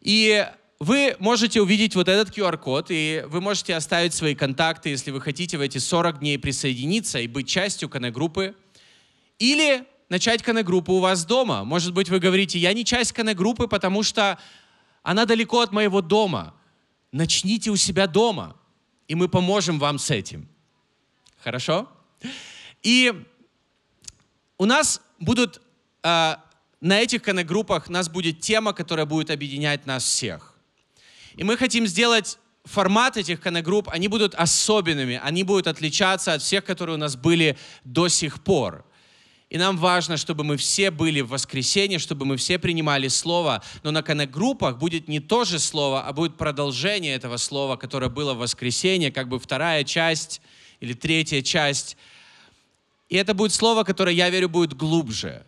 И 0.00 0.46
вы 0.80 1.14
можете 1.20 1.62
увидеть 1.62 1.94
вот 1.94 2.08
этот 2.08 2.36
QR-код, 2.36 2.86
и 2.88 3.22
вы 3.28 3.40
можете 3.40 3.76
оставить 3.76 4.14
свои 4.14 4.34
контакты, 4.34 4.88
если 4.88 5.12
вы 5.12 5.20
хотите 5.20 5.56
в 5.56 5.60
эти 5.60 5.78
40 5.78 6.18
дней 6.18 6.38
присоединиться 6.38 7.20
и 7.20 7.28
быть 7.28 7.46
частью 7.46 7.88
коннект-группы. 7.88 8.56
Или 9.38 9.84
начать 10.12 10.42
коннект-группу 10.42 10.92
у 10.92 11.00
вас 11.00 11.24
дома. 11.24 11.64
Может 11.64 11.94
быть, 11.94 12.10
вы 12.10 12.18
говорите, 12.18 12.58
я 12.58 12.74
не 12.74 12.84
часть 12.84 13.12
коннект-группы, 13.12 13.66
потому 13.66 14.02
что 14.02 14.38
она 15.02 15.24
далеко 15.24 15.60
от 15.60 15.72
моего 15.72 16.02
дома. 16.02 16.52
Начните 17.12 17.70
у 17.70 17.76
себя 17.76 18.06
дома, 18.06 18.54
и 19.08 19.14
мы 19.14 19.26
поможем 19.28 19.78
вам 19.78 19.98
с 19.98 20.10
этим. 20.10 20.46
Хорошо? 21.42 21.88
И 22.82 23.24
у 24.58 24.66
нас 24.66 25.00
будут, 25.18 25.62
э, 26.02 26.36
на 26.82 27.00
этих 27.00 27.22
коннект-группах 27.22 27.88
нас 27.88 28.10
будет 28.10 28.40
тема, 28.40 28.74
которая 28.74 29.06
будет 29.06 29.30
объединять 29.30 29.86
нас 29.86 30.04
всех. 30.04 30.58
И 31.36 31.42
мы 31.42 31.56
хотим 31.56 31.86
сделать 31.86 32.38
формат 32.64 33.16
этих 33.16 33.40
коннект-групп, 33.40 33.88
они 33.88 34.08
будут 34.08 34.34
особенными, 34.34 35.18
они 35.24 35.42
будут 35.42 35.68
отличаться 35.68 36.34
от 36.34 36.42
всех, 36.42 36.66
которые 36.66 36.96
у 36.96 37.00
нас 37.00 37.16
были 37.16 37.56
до 37.84 38.08
сих 38.08 38.42
пор. 38.42 38.84
И 39.52 39.58
нам 39.58 39.76
важно, 39.76 40.16
чтобы 40.16 40.44
мы 40.44 40.56
все 40.56 40.90
были 40.90 41.20
в 41.20 41.28
воскресенье, 41.28 41.98
чтобы 41.98 42.24
мы 42.24 42.38
все 42.38 42.58
принимали 42.58 43.08
Слово. 43.08 43.62
Но 43.82 43.90
на 43.90 44.02
коннект-группах 44.02 44.78
будет 44.78 45.08
не 45.08 45.20
то 45.20 45.44
же 45.44 45.58
Слово, 45.58 46.04
а 46.04 46.14
будет 46.14 46.38
продолжение 46.38 47.14
этого 47.14 47.36
Слова, 47.36 47.76
которое 47.76 48.08
было 48.08 48.32
в 48.32 48.38
воскресенье, 48.38 49.12
как 49.12 49.28
бы 49.28 49.38
вторая 49.38 49.84
часть 49.84 50.40
или 50.80 50.94
третья 50.94 51.42
часть. 51.42 51.98
И 53.10 53.16
это 53.16 53.34
будет 53.34 53.52
Слово, 53.52 53.84
которое, 53.84 54.14
я 54.14 54.30
верю, 54.30 54.48
будет 54.48 54.72
глубже. 54.72 55.44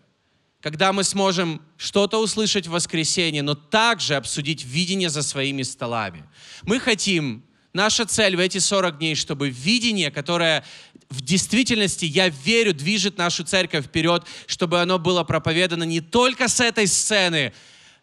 Когда 0.61 0.93
мы 0.93 1.03
сможем 1.03 1.63
что-то 1.79 2.19
услышать 2.19 2.67
в 2.67 2.73
воскресенье, 2.73 3.43
но 3.43 3.55
также 3.55 4.17
обсудить 4.17 4.67
видение 4.67 5.09
за 5.09 5.23
своими 5.23 5.63
столами. 5.63 6.25
Мы 6.65 6.79
хотим 6.79 7.43
Наша 7.75 8.07
цель 8.07 8.37
в 8.37 8.39
эти 8.39 8.59
40 8.59 8.99
дней, 8.99 9.17
чтобы 9.17 9.51
видение, 9.51 10.13
которое 10.13 10.65
в 11.15 11.21
действительности, 11.23 12.05
я 12.05 12.29
верю, 12.29 12.75
движет 12.75 13.19
нашу 13.19 13.45
церковь 13.45 13.87
вперед, 13.87 14.25
чтобы 14.47 14.81
оно 14.81 14.99
было 14.99 15.25
проповедано 15.25 15.85
не 15.85 16.01
только 16.01 16.49
с 16.49 16.61
этой 16.61 16.87
сцены, 16.87 17.53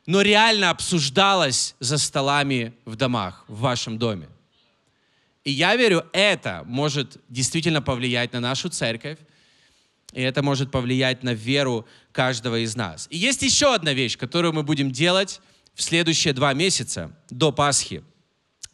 но 0.06 0.22
реально 0.22 0.70
обсуждалось 0.70 1.76
за 1.80 1.98
столами 1.98 2.74
в 2.86 2.96
домах, 2.96 3.46
в 3.48 3.60
вашем 3.60 3.98
доме. 3.98 4.28
И 5.44 5.52
я 5.52 5.76
верю, 5.76 6.06
это 6.14 6.64
может 6.66 7.18
действительно 7.30 7.82
повлиять 7.82 8.34
на 8.34 8.40
нашу 8.40 8.70
церковь, 8.70 9.18
и 10.14 10.22
это 10.22 10.44
может 10.44 10.72
повлиять 10.72 11.24
на 11.24 11.34
веру 11.34 11.88
каждого 12.12 12.64
из 12.64 12.76
нас. 12.76 13.08
И 13.10 13.18
есть 13.18 13.42
еще 13.42 13.74
одна 13.74 13.94
вещь, 13.94 14.18
которую 14.18 14.54
мы 14.54 14.64
будем 14.64 14.92
делать 14.92 15.42
в 15.74 15.82
следующие 15.82 16.34
два 16.34 16.54
месяца 16.54 17.12
до 17.30 17.52
Пасхи– 17.52 18.04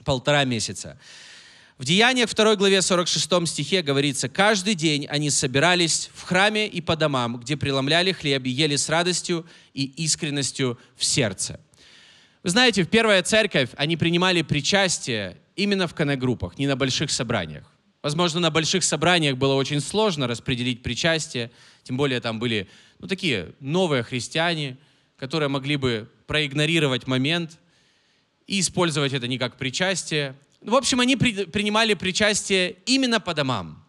полтора 0.08 0.46
месяца. 0.46 0.98
В 1.78 1.86
Деяниях 1.86 2.34
2 2.34 2.56
главе 2.56 2.82
46 2.82 3.48
стихе 3.48 3.84
говорится, 3.84 4.28
«Каждый 4.28 4.74
день 4.74 5.06
они 5.06 5.30
собирались 5.30 6.10
в 6.16 6.24
храме 6.24 6.68
и 6.68 6.82
по 6.82 6.96
домам, 6.96 7.38
где 7.38 7.56
преломляли 7.56 8.14
хлеб 8.14 8.46
и 8.46 8.50
ели 8.50 8.76
с 8.76 8.90
радостью 8.90 9.46
и 9.76 9.84
искренностью 9.84 10.80
в 10.96 11.06
сердце». 11.06 11.60
Вы 12.42 12.50
знаете, 12.50 12.84
в 12.84 12.90
первая 12.90 13.22
церковь 13.22 13.70
они 13.76 13.96
принимали 13.96 14.42
причастие 14.42 15.38
именно 15.56 15.88
в 15.88 15.94
коннегруппах, 15.94 16.58
не 16.58 16.66
на 16.66 16.76
больших 16.76 17.12
собраниях. 17.12 17.72
Возможно, 18.02 18.40
на 18.40 18.50
больших 18.50 18.84
собраниях 18.84 19.38
было 19.38 19.54
очень 19.54 19.80
сложно 19.80 20.26
распределить 20.26 20.82
причастие, 20.82 21.52
тем 21.84 21.96
более 21.96 22.22
там 22.22 22.40
были 22.40 22.68
ну, 22.98 23.08
такие 23.08 23.54
новые 23.60 24.02
христиане, 24.02 24.78
которые 25.16 25.50
могли 25.50 25.76
бы 25.76 26.10
проигнорировать 26.26 27.06
момент 27.06 27.60
и 28.48 28.62
использовать 28.62 29.14
это 29.14 29.28
не 29.28 29.38
как 29.38 29.58
причастие, 29.58 30.36
в 30.68 30.76
общем, 30.76 31.00
они 31.00 31.16
при, 31.16 31.46
принимали 31.46 31.94
причастие 31.94 32.76
именно 32.86 33.20
по 33.20 33.34
домам. 33.34 33.86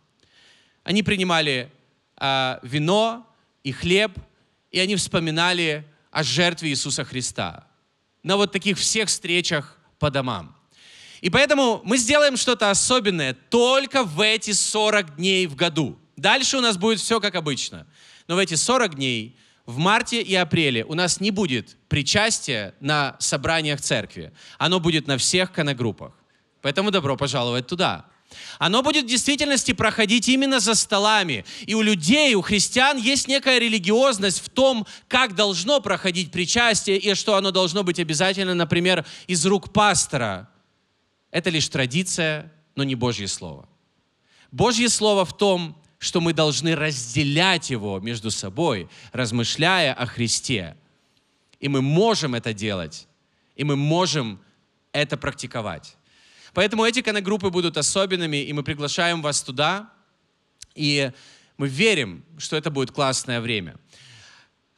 Они 0.84 1.02
принимали 1.02 1.70
э, 2.20 2.58
вино 2.62 3.26
и 3.64 3.72
хлеб, 3.72 4.12
и 4.70 4.78
они 4.78 4.96
вспоминали 4.96 5.84
о 6.10 6.22
жертве 6.22 6.70
Иисуса 6.70 7.04
Христа 7.04 7.66
на 8.22 8.36
вот 8.36 8.52
таких 8.52 8.78
всех 8.78 9.08
встречах 9.08 9.76
по 9.98 10.10
домам. 10.10 10.56
И 11.20 11.30
поэтому 11.30 11.80
мы 11.84 11.98
сделаем 11.98 12.36
что-то 12.36 12.70
особенное 12.70 13.34
только 13.34 14.04
в 14.04 14.20
эти 14.20 14.52
40 14.52 15.16
дней 15.16 15.46
в 15.46 15.56
году. 15.56 15.98
Дальше 16.16 16.58
у 16.58 16.60
нас 16.60 16.76
будет 16.76 17.00
все 17.00 17.20
как 17.20 17.34
обычно. 17.34 17.86
Но 18.28 18.36
в 18.36 18.38
эти 18.38 18.54
40 18.54 18.94
дней, 18.94 19.36
в 19.66 19.78
марте 19.78 20.22
и 20.22 20.34
апреле, 20.34 20.84
у 20.84 20.94
нас 20.94 21.20
не 21.20 21.30
будет 21.30 21.76
причастия 21.88 22.74
на 22.80 23.16
собраниях 23.18 23.80
церкви. 23.80 24.32
Оно 24.58 24.78
будет 24.78 25.06
на 25.06 25.18
всех 25.18 25.52
коногруппах. 25.52 26.12
Поэтому 26.62 26.90
добро 26.90 27.16
пожаловать 27.16 27.66
туда. 27.66 28.06
Оно 28.58 28.82
будет 28.82 29.04
в 29.04 29.08
действительности 29.08 29.72
проходить 29.72 30.28
именно 30.28 30.60
за 30.60 30.74
столами. 30.74 31.44
И 31.66 31.74
у 31.74 31.82
людей, 31.82 32.34
у 32.34 32.42
христиан 32.42 32.98
есть 32.98 33.28
некая 33.28 33.58
религиозность 33.58 34.40
в 34.40 34.50
том, 34.50 34.86
как 35.06 35.34
должно 35.34 35.80
проходить 35.80 36.30
причастие 36.30 36.98
и 36.98 37.14
что 37.14 37.36
оно 37.36 37.50
должно 37.50 37.84
быть 37.84 37.98
обязательно, 37.98 38.54
например, 38.54 39.06
из 39.26 39.46
рук 39.46 39.72
пастора. 39.72 40.48
Это 41.30 41.50
лишь 41.50 41.68
традиция, 41.68 42.52
но 42.74 42.84
не 42.84 42.94
Божье 42.94 43.28
Слово. 43.28 43.68
Божье 44.50 44.88
Слово 44.88 45.24
в 45.24 45.36
том, 45.36 45.76
что 45.98 46.20
мы 46.20 46.32
должны 46.32 46.76
разделять 46.76 47.70
его 47.70 47.98
между 47.98 48.30
собой, 48.30 48.88
размышляя 49.12 49.92
о 49.92 50.06
Христе. 50.06 50.76
И 51.60 51.68
мы 51.68 51.82
можем 51.82 52.34
это 52.34 52.52
делать, 52.52 53.08
и 53.56 53.64
мы 53.64 53.74
можем 53.74 54.40
это 54.92 55.16
практиковать. 55.16 55.97
Поэтому 56.58 56.84
эти 56.84 57.02
конногруппы 57.02 57.50
будут 57.50 57.76
особенными, 57.76 58.38
и 58.38 58.52
мы 58.52 58.64
приглашаем 58.64 59.22
вас 59.22 59.42
туда, 59.42 59.92
и 60.74 61.12
мы 61.56 61.68
верим, 61.68 62.24
что 62.36 62.56
это 62.56 62.68
будет 62.68 62.90
классное 62.90 63.40
время. 63.40 63.76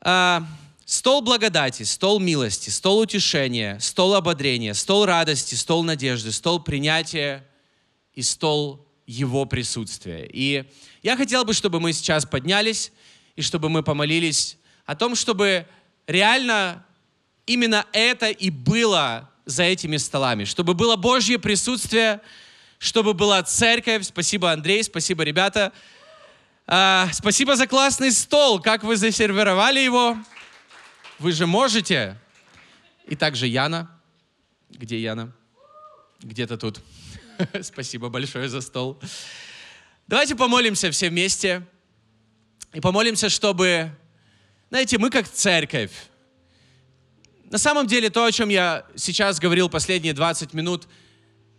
А, 0.02 0.46
стол 0.84 1.22
благодати, 1.22 1.84
стол 1.84 2.20
милости, 2.20 2.68
стол 2.68 2.98
утешения, 2.98 3.78
стол 3.78 4.14
ободрения, 4.14 4.74
стол 4.74 5.06
радости, 5.06 5.54
стол 5.54 5.82
надежды, 5.82 6.32
стол 6.32 6.60
принятия 6.60 7.48
и 8.12 8.20
стол 8.20 8.86
Его 9.06 9.46
присутствия. 9.46 10.28
И 10.30 10.70
я 11.02 11.16
хотел 11.16 11.46
бы, 11.46 11.54
чтобы 11.54 11.80
мы 11.80 11.94
сейчас 11.94 12.26
поднялись 12.26 12.92
и 13.36 13.40
чтобы 13.40 13.70
мы 13.70 13.82
помолились 13.82 14.58
о 14.84 14.96
том, 14.96 15.14
чтобы 15.14 15.66
реально 16.06 16.84
именно 17.46 17.86
это 17.94 18.28
и 18.28 18.50
было 18.50 19.29
за 19.46 19.64
этими 19.64 19.96
столами, 19.96 20.44
чтобы 20.44 20.74
было 20.74 20.96
Божье 20.96 21.38
присутствие, 21.38 22.20
чтобы 22.78 23.14
была 23.14 23.42
церковь. 23.42 24.06
Спасибо, 24.06 24.52
Андрей, 24.52 24.82
спасибо, 24.82 25.22
ребята. 25.22 25.72
А, 26.66 27.08
спасибо 27.12 27.56
за 27.56 27.66
классный 27.66 28.12
стол, 28.12 28.60
как 28.60 28.84
вы 28.84 28.96
засервировали 28.96 29.80
его. 29.80 30.16
Вы 31.18 31.32
же 31.32 31.46
можете. 31.46 32.16
И 33.06 33.16
также 33.16 33.46
Яна. 33.46 33.90
Где 34.70 35.00
Яна? 35.00 35.32
Где-то 36.20 36.56
тут. 36.56 36.80
Спасибо 37.62 38.08
большое 38.08 38.48
за 38.48 38.60
стол. 38.60 39.00
Давайте 40.06 40.36
помолимся 40.36 40.90
все 40.90 41.08
вместе. 41.08 41.66
И 42.72 42.80
помолимся, 42.80 43.28
чтобы, 43.28 43.90
знаете, 44.68 44.98
мы 44.98 45.10
как 45.10 45.28
церковь, 45.28 45.90
на 47.50 47.58
самом 47.58 47.88
деле 47.88 48.10
то, 48.10 48.24
о 48.24 48.32
чем 48.32 48.48
я 48.48 48.86
сейчас 48.94 49.40
говорил 49.40 49.68
последние 49.68 50.14
20 50.14 50.54
минут, 50.54 50.86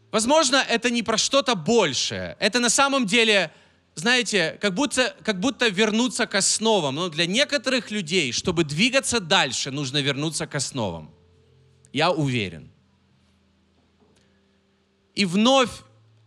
возможно, 0.10 0.56
это 0.56 0.90
не 0.90 1.04
про 1.04 1.18
что-то 1.18 1.54
большее. 1.54 2.38
Это 2.40 2.60
на 2.60 2.70
самом 2.70 3.06
деле, 3.06 3.52
знаете, 3.96 4.58
как 4.62 4.74
будто, 4.74 5.14
как 5.24 5.42
будто 5.42 5.68
вернуться 5.68 6.28
к 6.28 6.36
основам. 6.36 6.96
Но 6.96 7.10
для 7.10 7.26
некоторых 7.26 7.92
людей, 7.92 8.32
чтобы 8.32 8.64
двигаться 8.64 9.20
дальше, 9.20 9.70
нужно 9.70 9.98
вернуться 10.02 10.48
к 10.48 10.56
основам. 10.56 11.14
Я 11.92 12.12
уверен. 12.12 12.72
И 15.14 15.26
вновь 15.26 15.72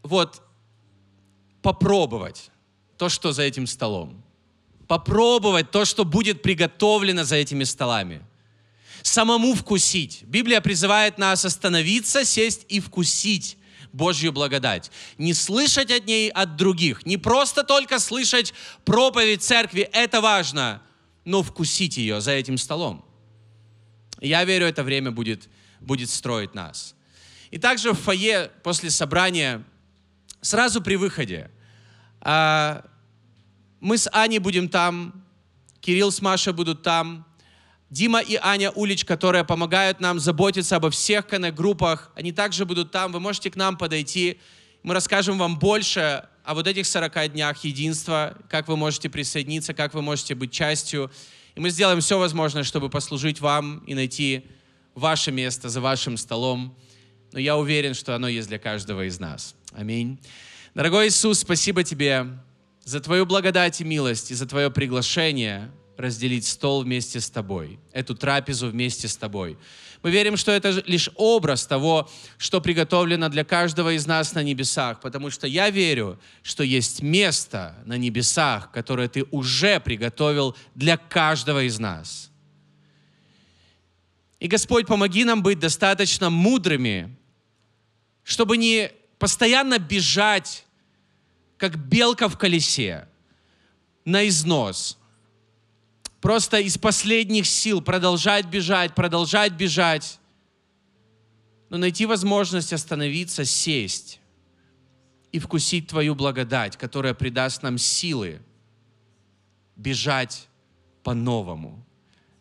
вот 0.03 0.43
попробовать 1.63 2.51
то, 2.99 3.09
что 3.09 3.33
за 3.33 3.45
этим 3.45 3.67
столом. 3.67 4.23
Попробовать 4.89 5.71
то, 5.71 5.87
что 5.87 6.05
будет 6.05 6.43
приготовлено 6.43 7.25
за 7.25 7.37
этими 7.37 7.65
столами– 7.65 8.23
самому 9.05 9.55
вкусить. 9.55 10.23
Библия 10.25 10.63
призывает 10.63 11.19
нас 11.19 11.45
остановиться, 11.45 12.25
сесть 12.25 12.65
и 12.69 12.81
вкусить 12.81 13.59
Божью 13.93 14.33
благодать. 14.33 14.91
Не 15.19 15.35
слышать 15.35 15.91
от 15.91 16.07
ней 16.07 16.31
от 16.31 16.57
других, 16.57 17.05
не 17.05 17.19
просто 17.19 17.65
только 17.65 17.99
слышать 17.99 18.55
проповедь 18.85 19.43
церкви, 19.43 19.83
это 19.93 20.23
важно, 20.23 20.83
но 21.25 21.43
вкусить 21.43 21.99
ее 21.99 22.21
за 22.21 22.33
этим 22.33 22.57
столом. 22.57 23.05
я 24.21 24.43
верю, 24.45 24.67
это 24.67 24.83
время 24.83 25.11
будет, 25.11 25.51
будет 25.81 26.09
строить 26.09 26.55
нас. 26.55 26.95
И 27.51 27.59
также 27.59 27.93
в 27.93 28.01
фойе 28.01 28.51
после 28.63 28.91
собрания, 28.91 29.63
сразу 30.41 30.81
при 30.81 30.97
выходе, 30.97 31.51
а, 32.23 32.87
мы 33.81 33.99
с 33.99 34.09
Аней 34.13 34.39
будем 34.39 34.71
там, 34.71 35.27
Кирилл 35.81 36.11
с 36.11 36.23
Машей 36.23 36.55
будут 36.55 36.83
там, 36.83 37.27
Дима 37.91 38.21
и 38.21 38.39
Аня 38.41 38.71
Улич, 38.71 39.05
которые 39.05 39.45
помогают 39.45 40.01
нам 40.01 40.19
заботиться 40.19 40.77
обо 40.77 40.91
всех 40.91 41.27
коннект-группах, 41.27 42.11
они 42.17 42.33
также 42.33 42.65
будут 42.65 42.91
там. 42.91 43.13
Вы 43.13 43.21
можете 43.21 43.51
к 43.51 43.57
нам 43.57 43.77
подойти. 43.77 44.41
Мы 44.83 44.95
расскажем 44.95 45.39
вам 45.39 45.59
больше 45.59 46.25
о 46.45 46.55
вот 46.55 46.67
этих 46.67 46.87
40 46.87 47.33
днях 47.33 47.63
единства, 47.65 48.37
как 48.49 48.69
вы 48.69 48.77
можете 48.77 49.09
присоединиться, 49.09 49.75
как 49.75 49.95
вы 49.95 50.03
можете 50.03 50.35
быть 50.35 50.51
частью. 50.51 51.11
И 51.55 51.61
мы 51.61 51.71
сделаем 51.71 52.01
все 52.01 52.19
возможное, 52.19 52.65
чтобы 52.65 52.91
послужить 52.91 53.41
вам 53.41 53.79
и 53.87 53.95
найти 53.95 54.45
ваше 54.95 55.31
место 55.31 55.69
за 55.69 55.81
вашим 55.81 56.17
столом. 56.17 56.77
Но 57.33 57.39
я 57.39 57.57
уверен, 57.57 57.95
что 57.95 58.15
оно 58.15 58.29
есть 58.29 58.49
для 58.49 58.59
каждого 58.59 59.07
из 59.07 59.21
нас. 59.21 59.55
Аминь. 59.73 60.19
Дорогой 60.75 61.09
Иисус, 61.09 61.41
спасибо 61.41 61.85
Тебе 61.85 62.27
за 62.83 63.01
Твою 63.01 63.25
благодать 63.25 63.81
и 63.81 63.85
милость, 63.85 64.31
и 64.31 64.35
за 64.35 64.47
Твое 64.47 64.71
приглашение– 64.71 65.71
разделить 65.97 66.47
стол 66.47 66.83
вместе 66.83 67.21
с 67.21 67.31
тобой, 67.31 67.79
эту 67.93 68.15
трапезу 68.15 68.69
вместе 68.69 69.09
с 69.09 69.17
тобой. 69.17 69.59
Мы 70.03 70.11
верим, 70.11 70.37
что 70.37 70.53
это 70.53 70.83
лишь 70.87 71.09
образ 71.15 71.67
того, 71.67 72.11
что 72.37 72.61
приготовлено 72.61 73.29
для 73.29 73.45
каждого 73.45 73.95
из 73.95 74.07
нас 74.07 74.35
на 74.35 74.43
небесах, 74.43 75.01
потому 75.01 75.31
что 75.31 75.47
я 75.47 75.71
верю, 75.71 76.21
что 76.43 76.63
есть 76.63 77.03
место 77.03 77.77
на 77.87 77.97
небесах, 77.97 78.71
которое 78.71 79.09
ты 79.09 79.25
уже 79.31 79.81
приготовил 79.81 80.57
для 80.75 80.97
каждого 80.97 81.65
из 81.65 81.79
нас. 81.79 82.31
И, 84.41 84.47
Господь, 84.47 84.87
помоги 84.87 85.25
нам 85.25 85.43
быть 85.43 85.59
достаточно 85.59 86.29
мудрыми, 86.29 87.17
чтобы 88.25 88.57
не 88.59 88.91
постоянно 89.19 89.79
бежать, 89.79 90.67
как 91.57 91.79
белка 91.79 92.29
в 92.29 92.37
колесе, 92.37 93.09
на 94.05 94.29
износ– 94.29 94.99
просто 96.25 96.59
из 96.59 96.79
последних 96.79 97.45
сил 97.45 97.83
продолжать 97.83 98.47
бежать, 98.47 98.95
продолжать 98.95 99.53
бежать, 99.53 100.19
но 101.69 101.77
найти 101.77 102.07
возможность 102.07 102.73
остановиться, 102.73 103.45
сесть 103.45 104.21
и 105.33 105.39
вкусить 105.39 105.87
Твою 105.89 106.15
благодать, 106.15 106.79
которая 106.79 107.13
придаст 107.13 107.63
нам 107.63 107.77
силы 107.77 108.41
бежать 109.77 110.49
по-новому, 111.03 111.85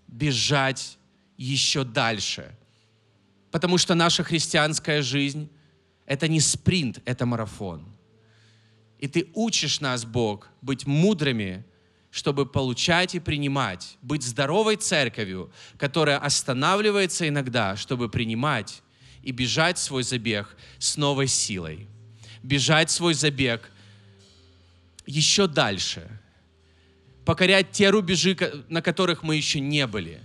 бежать 0.08 0.98
еще 1.36 1.84
дальше. 1.84 2.56
Потому 3.52 3.78
что 3.78 3.96
наша 3.96 4.24
христианская 4.24 5.02
жизнь— 5.02 5.50
это 6.06 6.30
не 6.30 6.40
спринт, 6.40 7.02
это 7.04 7.26
марафон. 7.26 7.86
И 8.98 9.10
Ты 9.10 9.30
учишь 9.34 9.82
нас, 9.82 10.06
Бог, 10.06 10.48
быть 10.62 10.88
мудрыми 10.88 11.66
чтобы 12.14 12.46
получать 12.46 13.16
и 13.16 13.20
принимать, 13.20 13.98
быть 14.04 14.22
здоровой 14.22 14.76
церковью, 14.76 15.52
которая 15.80 16.20
останавливается 16.20 17.28
иногда, 17.28 17.76
чтобы 17.76 18.08
принимать 18.08 18.84
и 19.24 19.32
бежать 19.32 19.80
свой 19.80 20.04
забег 20.04 20.56
с 20.78 20.96
новой 20.96 21.28
силой. 21.28 21.88
бежать 22.44 22.92
свой 22.92 23.16
забег 23.16 23.72
еще 25.08 25.48
дальше, 25.48 26.08
покорять 27.26 27.72
те 27.72 27.90
рубежи, 27.90 28.38
на 28.70 28.84
которых 28.84 29.24
мы 29.24 29.36
еще 29.36 29.60
не 29.60 29.88
были. 29.88 30.22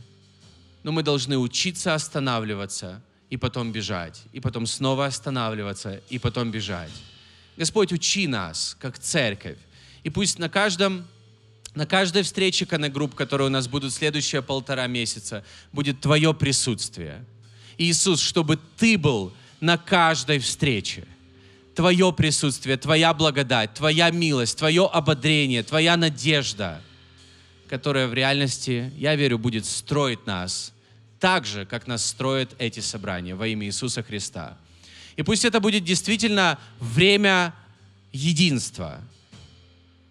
Но 0.82 0.92
мы 0.92 1.02
должны 1.02 1.38
учиться 1.38 1.94
останавливаться 1.94 3.02
и 3.30 3.38
потом 3.38 3.72
бежать, 3.72 4.24
и 4.32 4.40
потом 4.40 4.66
снова 4.66 5.06
останавливаться 5.06 6.02
и 6.10 6.18
потом 6.18 6.50
бежать. 6.50 6.92
Господь, 7.56 7.92
учи 7.92 8.26
нас, 8.26 8.76
как 8.78 8.98
церковь. 8.98 9.58
И 10.02 10.10
пусть 10.10 10.38
на 10.38 10.50
каждом 10.50 11.06
на 11.78 11.86
каждой 11.86 12.24
встрече 12.24 12.66
Коннект-групп, 12.66 13.14
которые 13.14 13.46
у 13.46 13.50
нас 13.50 13.68
будут 13.68 13.92
следующие 13.92 14.42
полтора 14.42 14.88
месяца, 14.88 15.44
будет 15.72 16.00
Твое 16.00 16.34
присутствие. 16.34 17.24
Иисус, 17.78 18.20
чтобы 18.20 18.58
Ты 18.76 18.98
был 18.98 19.32
на 19.60 19.78
каждой 19.78 20.40
встрече. 20.40 21.04
Твое 21.76 22.12
присутствие, 22.12 22.76
Твоя 22.78 23.14
благодать, 23.14 23.74
Твоя 23.74 24.10
милость, 24.10 24.58
Твое 24.58 24.86
ободрение, 24.86 25.62
Твоя 25.62 25.96
надежда, 25.96 26.82
которая 27.68 28.08
в 28.08 28.14
реальности, 28.14 28.92
я 28.96 29.14
верю, 29.14 29.38
будет 29.38 29.64
строить 29.64 30.26
нас 30.26 30.72
так 31.20 31.46
же, 31.46 31.64
как 31.64 31.86
нас 31.86 32.04
строят 32.04 32.56
эти 32.58 32.80
собрания 32.80 33.36
во 33.36 33.46
имя 33.46 33.68
Иисуса 33.68 34.02
Христа. 34.02 34.58
И 35.14 35.22
пусть 35.22 35.44
это 35.44 35.60
будет 35.60 35.84
действительно 35.84 36.58
время 36.80 37.54
единства, 38.12 39.00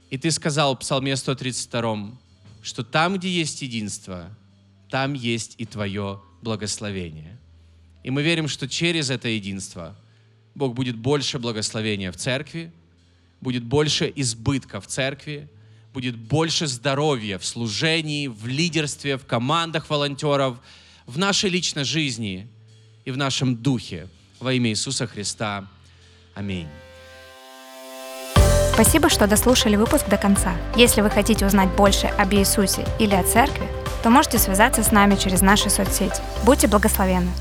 и 0.09 0.17
ты 0.17 0.31
сказал 0.31 0.75
в 0.75 0.79
Псалме 0.79 1.15
132, 1.15 2.11
что 2.61 2.83
там, 2.83 3.17
где 3.17 3.29
есть 3.29 3.61
единство, 3.61 4.29
там 4.89 5.13
есть 5.13 5.55
и 5.57 5.65
твое 5.65 6.21
благословение. 6.41 7.37
И 8.03 8.09
мы 8.09 8.23
верим, 8.23 8.47
что 8.47 8.67
через 8.67 9.09
это 9.09 9.27
единство 9.27 9.95
Бог 10.55 10.73
будет 10.73 10.95
больше 10.95 11.39
благословения 11.39 12.11
в 12.11 12.15
церкви, 12.15 12.71
будет 13.41 13.63
больше 13.63 14.11
избытка 14.15 14.79
в 14.81 14.87
церкви, 14.87 15.49
будет 15.93 16.15
больше 16.15 16.67
здоровья 16.67 17.37
в 17.37 17.45
служении, 17.45 18.27
в 18.27 18.47
лидерстве, 18.47 19.17
в 19.17 19.25
командах 19.25 19.89
волонтеров, 19.89 20.57
в 21.05 21.17
нашей 21.17 21.49
личной 21.49 21.83
жизни 21.83 22.47
и 23.05 23.11
в 23.11 23.17
нашем 23.17 23.55
духе. 23.55 24.07
Во 24.39 24.53
имя 24.53 24.69
Иисуса 24.69 25.07
Христа. 25.07 25.67
Аминь. 26.33 26.67
Спасибо, 28.79 29.09
что 29.09 29.25
дослушали 29.25 29.75
выпуск 29.75 30.07
до 30.07 30.17
конца. 30.17 30.51
Если 30.75 31.01
вы 31.01 31.09
хотите 31.09 31.47
узнать 31.47 31.67
больше 31.69 32.05
об 32.15 32.31
Иисусе 32.35 32.85
или 32.99 33.15
о 33.15 33.23
церкви, 33.23 33.67
то 34.03 34.11
можете 34.11 34.37
связаться 34.37 34.83
с 34.83 34.91
нами 34.91 35.15
через 35.15 35.41
наши 35.41 35.71
соцсети. 35.71 36.21
Будьте 36.43 36.67
благословенны! 36.67 37.31